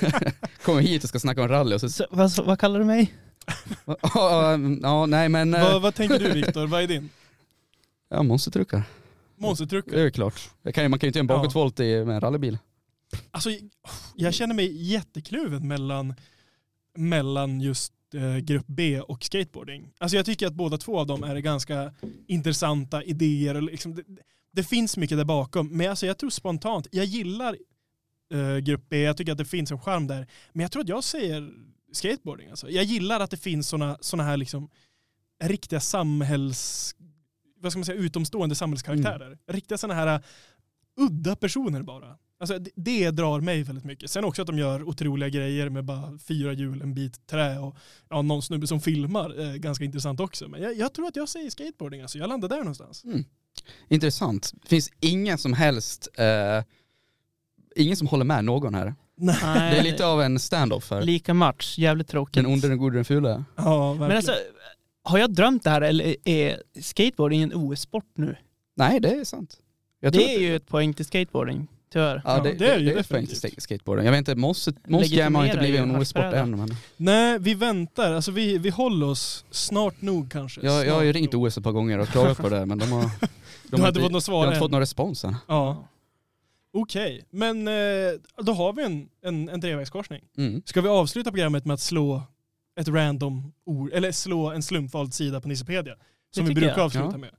[0.62, 3.14] Kommer hit och ska snacka om rally och så, Så, vad, vad kallar du mig?
[3.84, 7.09] ja, ja nej men, eh, vad, vad tänker du Viktor, vad är din?
[8.11, 8.78] ja monstertruckar.
[9.36, 9.96] Det Monstertruckar?
[9.96, 10.50] är ju klart.
[10.62, 11.36] Jag kan, ju- man kan ju inte göra en Ja.
[11.36, 12.59] bakåtvolt i- med en rallybil.
[13.30, 13.50] Alltså,
[14.16, 16.14] jag känner mig jättekluven mellan,
[16.96, 17.92] mellan just
[18.42, 19.92] grupp B och skateboarding.
[19.98, 21.94] Alltså jag tycker att båda två av dem är ganska
[22.26, 23.61] intressanta idéer.
[23.61, 24.04] Liksom, det,
[24.52, 25.68] det finns mycket där bakom.
[25.68, 27.56] Men alltså jag tror spontant, jag gillar
[28.34, 30.26] eh, grupp B, jag tycker att det finns en charm där.
[30.52, 31.50] Men jag tror att jag säger
[31.92, 32.50] skateboarding.
[32.50, 32.70] Alltså.
[32.70, 34.70] Jag gillar att det finns sådana såna här liksom,
[35.44, 36.94] riktiga samhälls...
[37.61, 39.38] Vad ska man säga, utomstående samhällskaraktärer.
[39.46, 40.24] Riktiga sådana här uh,
[40.96, 42.18] udda personer bara.
[42.41, 44.11] Alltså det, det drar mig väldigt mycket.
[44.11, 47.76] Sen också att de gör otroliga grejer med bara fyra hjul, en bit trä och
[48.09, 49.41] ja, någon snubbe som filmar.
[49.41, 50.49] Eh, ganska intressant också.
[50.49, 52.01] Men jag, jag tror att jag säger skateboarding.
[52.03, 52.18] Alltså.
[52.18, 53.05] Jag landar där någonstans.
[53.89, 54.53] Intressant.
[54.62, 56.64] Det finns ingen som helst, eh,
[57.76, 58.95] ingen som håller med någon här.
[59.16, 59.36] Nej.
[59.43, 61.03] Det är lite av en stand-off här.
[61.03, 62.34] Lika match, jävligt tråkigt.
[62.34, 63.45] Den onde, den gode, den fula.
[63.57, 64.09] Ja, verkligen.
[64.09, 64.32] Men alltså,
[65.03, 68.36] har jag drömt det här eller är skateboarding en OS-sport nu?
[68.76, 69.59] Nej, det är sant.
[70.01, 72.22] Jag tror Det är att- ju ett poäng till skateboarding, tyvärr.
[72.24, 73.59] Ja, det, Ja, det är det ju det är poäng till definitivt.
[73.59, 74.05] sk- skateboarden.
[74.05, 76.51] Jag vet inte, Monster Monster Jam har inte blivit ju en OS-sport än.
[76.59, 78.12] Men Nej, vi väntar.
[78.12, 80.61] Alltså vi, vi håller oss snart nog kanske.
[80.66, 81.45] jag, jag har ju ringt nog.
[81.47, 83.03] OS ett par gånger och klagat på det, men de har...
[83.70, 85.36] De Du har hade inte, fått något jag svar har inte fått någon respons än.
[85.49, 85.89] Ja.
[86.72, 87.74] Okej, men eh,
[88.43, 90.22] då har vi en, en, en trevägskorsning.
[90.36, 90.62] Mm.
[90.64, 92.22] Ska vi avsluta programmet med att slå
[92.80, 95.95] ett random ord, eller slå en slumpvald sida på Nissepedia?
[96.34, 96.80] Som vi brukar jag.
[96.84, 97.16] avsluta Ja.
[97.18, 97.30] med.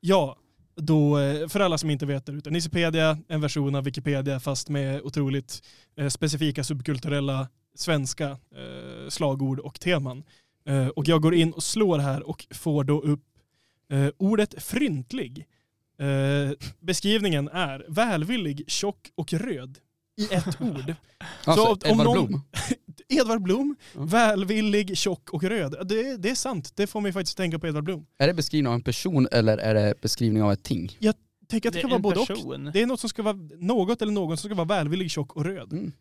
[0.00, 0.36] Ja,
[0.80, 2.50] då, eh, för alla som inte vet det.
[2.50, 5.62] Nissepedia, en version av Wikipedia fast med otroligt
[5.96, 10.24] eh, specifika subkulturella svenska eh, slagord och teman.
[10.96, 13.24] Och jag går in och slår här och får då upp
[14.16, 15.46] ordet fryntlig.
[16.80, 19.78] Beskrivningen är välvillig, tjock och röd
[20.16, 20.94] i ett ord.
[21.44, 22.42] Alltså, om Edvard någon- Blom.
[23.10, 24.00] Edvard Blom, Ja.
[24.04, 25.74] välvillig, tjock och röd.
[25.88, 28.06] Det, det är sant, det får mig faktiskt tänka på Edvard Blom.
[28.18, 30.98] Är det beskrivning av en person eller är det beskrivning av ett ting?
[31.48, 32.72] Tänk att det, Det kan är vara både och.
[32.72, 35.44] Det är något som ska vara, något eller någon som ska vara välvillig, tjock och
[35.44, 35.72] röd.
[35.72, 35.92] Mm.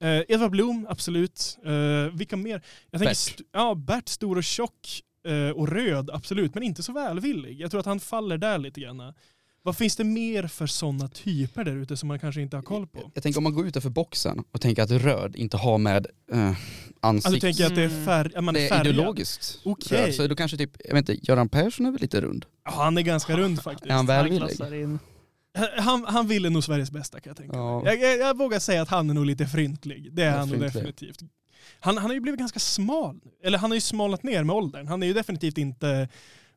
[0.00, 1.58] Eh, Edvard Blom, absolut.
[1.64, 2.50] Eh, vilka mer?
[2.90, 3.10] Jag tänker, Bert.
[3.12, 6.54] st- ja, Bert, stor och tjock eh, och röd, absolut.
[6.54, 7.60] Men inte så välvillig.
[7.60, 9.12] Jag tror att han faller där lite grann.
[9.66, 12.86] Vad finns det mer för sådana typer där ute som man kanske inte har koll
[12.86, 13.10] på?
[13.14, 16.48] Jag tänker om man går utanför boxen och tänker att röd inte har med eh,
[16.48, 16.58] Alltså,
[17.00, 17.34] ansikt...
[17.34, 19.98] du tänker att det är, färg, att man det är ideologiskt Okej.
[19.98, 20.14] röd.
[20.14, 22.46] Så då kanske typ, jag vet inte, Göran Persson är väl lite rund?
[22.64, 23.90] Ja, han är ganska rund faktiskt.
[23.90, 24.60] Är han välvillig?
[24.82, 24.98] in.
[25.78, 27.82] Han, han ville nog Sveriges bästa kan jag tänka Ja.
[27.82, 27.94] mig.
[28.00, 30.12] Jag, jag, jag vågar säga att han är nog lite fryntlig.
[30.12, 31.20] Det är Ja, han nog definitivt.
[31.80, 33.20] Han, han har ju blivit ganska smal.
[33.44, 34.88] Eller han har ju smalnat ner med åldern.
[34.88, 36.08] Han är ju definitivt inte,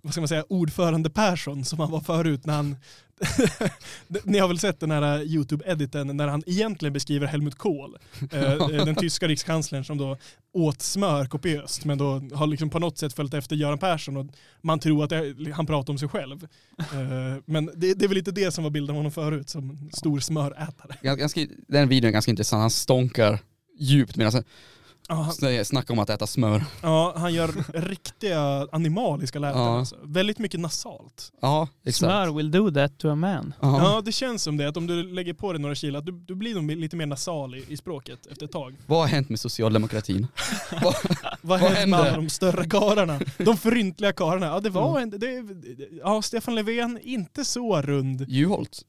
[0.01, 2.75] vad ska man säga, ordförande Persson som han var förut när han...
[4.23, 7.97] Ni har väl sett den här YouTube-editen när han egentligen beskriver Helmut Kohl,
[8.31, 10.17] eh, den tyska rikskanslern som då
[10.53, 14.25] åt smör kopiöst men då har liksom på något sätt följt efter Göran Persson och
[14.61, 16.47] man tror att det, han pratar om sig själv.
[16.77, 19.89] Eh, men det, det är väl lite det som var bilden av honom förut som
[19.93, 20.95] stor smörätare.
[21.01, 23.39] Gans- Ganska, den videon är ganska intressant, han stånkar
[23.79, 24.43] djupt medan han
[25.11, 26.63] Ja, han, snackar om att äta smör.
[26.81, 27.51] ja, han gör
[27.89, 29.61] riktiga animaliska läten.
[29.61, 29.77] Ja.
[29.79, 29.95] Alltså.
[30.03, 31.31] Väldigt mycket nasalt.
[31.41, 31.97] Ja, exakt.
[31.97, 33.53] Smör will do that to a man.
[33.61, 33.77] Ja.
[33.83, 34.67] Ja, det känns som det.
[34.69, 37.05] Att om du lägger på dig några kilo, att du, du blir nog lite mer
[37.05, 38.75] nasal i, i språket efter ett tag.
[38.85, 40.27] Vad har hänt med socialdemokratin?
[40.81, 40.95] Vad-
[41.41, 41.97] Vad hände med hände?
[41.97, 43.19] alla de större karlarna?
[43.37, 44.45] De fryntliga karlarna.
[44.45, 45.09] Ja, det var en...
[45.09, 45.43] Det,
[46.03, 48.25] ja, Stefan Löfven, inte så rund.
[48.29, 48.81] Juholt?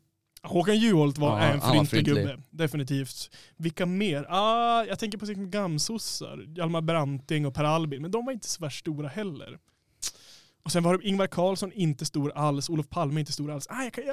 [0.43, 2.39] Håkan Juholt var Ja, en fryntlig gubbe.
[2.51, 3.31] Definitivt.
[3.57, 4.27] Vilka mer?
[4.29, 6.45] Ah, jag tänker på gamsossar.
[6.57, 8.03] Hjalmar Branting och Per Albin.
[8.03, 9.59] Men de var inte så värst stora heller.
[10.63, 12.71] Och sen var det Ingvar Carlsson inte stor alls.
[12.71, 13.67] Olof Palme inte stor alls.
[13.71, 14.05] Ah, jag kan,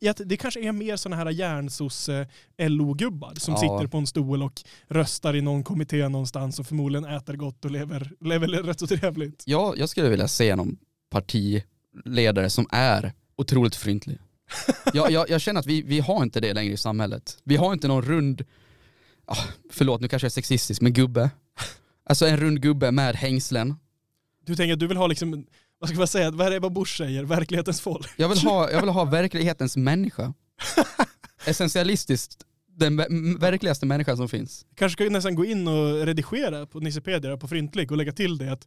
[0.00, 3.60] ja, det kanske är mer sådana här järnsosse-LO-gubbar som Ja.
[3.60, 7.70] sitter på en stol och röstar i någon kommitté någonstans och förmodligen äter gott och
[7.70, 9.42] lever, lever rätt så trevligt.
[9.46, 10.76] Ja, jag skulle vilja se någon
[11.10, 14.18] partiledare som är otroligt fryntlig.
[14.92, 17.38] Jag, jag, jag känner att vi, vi har inte det längre i samhället.
[17.44, 18.44] Vi har inte någon rund,
[19.26, 21.30] ah, förlåt nu kanske jag är sexistisk, men gubbe.
[22.06, 23.74] Alltså en rund gubbe med hängslen.
[24.46, 25.46] Du tänker att du vill ha liksom,
[25.78, 28.10] vad ska man säga, vad är det vad Bush säger, verklighetens folk?
[28.16, 30.34] Jag vill ha, jag vill ha verklighetens människa.
[31.44, 32.36] Essentialistiskt,
[32.76, 34.66] den ver- verkligaste människan som finns.
[34.74, 38.38] Kanske ska vi nästan gå in och redigera på Nissepedia på Fryntlig och lägga till
[38.38, 38.66] det att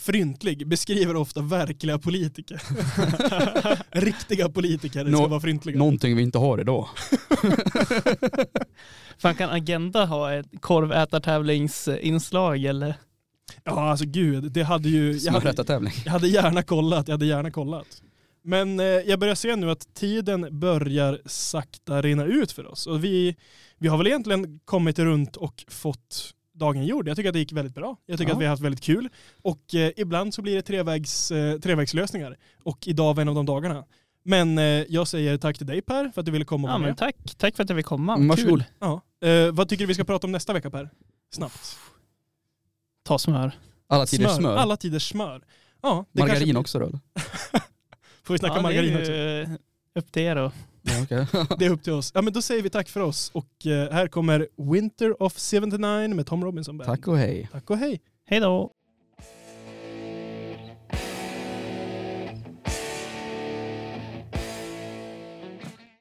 [0.00, 2.62] Fryntlig beskriver ofta verkliga politiker.
[4.00, 5.78] Riktiga politiker ska Nå- vara fryntliga.
[5.78, 6.88] Någonting vi inte har idag.
[9.18, 12.94] Fan kan Agenda ha ett korvätartävlingsinslag eller?
[13.64, 15.12] Ja alltså gud, det hade ju...
[15.12, 15.54] Jag hade,
[16.04, 18.02] jag hade gärna kollat, jag hade gärna kollat.
[18.46, 22.86] Men eh, jag börjar se nu att tiden börjar sakta rinna ut för oss.
[22.86, 23.36] Och vi,
[23.78, 27.08] vi har väl egentligen kommit runt och fått dagen gjord.
[27.08, 27.96] Jag tycker att det gick väldigt bra.
[28.06, 28.34] Jag tycker Ja.
[28.36, 29.08] att vi har haft väldigt kul.
[29.42, 32.36] Och eh, ibland så blir det trevägs, eh, trevägslösningar.
[32.62, 33.84] Och idag var en av de dagarna.
[34.24, 36.72] Men eh, jag säger tack till dig Per för att du ville komma och Ja
[36.72, 36.98] vara men med.
[36.98, 38.14] tack, tack för att jag fick komma.
[38.14, 38.58] Mm, varsågod.
[38.60, 38.64] Kul.
[38.78, 39.00] Ja.
[39.28, 40.90] Eh, vad tycker du vi ska prata om nästa vecka Per?
[41.34, 41.76] Snabbt.
[43.04, 43.52] Ta smör.
[43.88, 44.56] Alla tiders smör.
[44.56, 45.42] Alla tiders smör.
[45.82, 46.90] Ja, det kanske Margarin blir- också då?
[48.26, 49.12] Får vi snacka ja, margarin det också?
[49.12, 49.58] är ju
[49.94, 50.52] upp till er då.
[50.82, 51.26] Ja, okej.
[51.58, 52.12] Det är upp till oss.
[52.14, 56.14] Ja men då säger vi tack för oss och eh, här kommer Winter of 79
[56.14, 56.90] med Tom Robinson Band.
[56.90, 57.48] Tack och hej.
[57.52, 58.00] Tack och hej.
[58.26, 58.72] Hej då.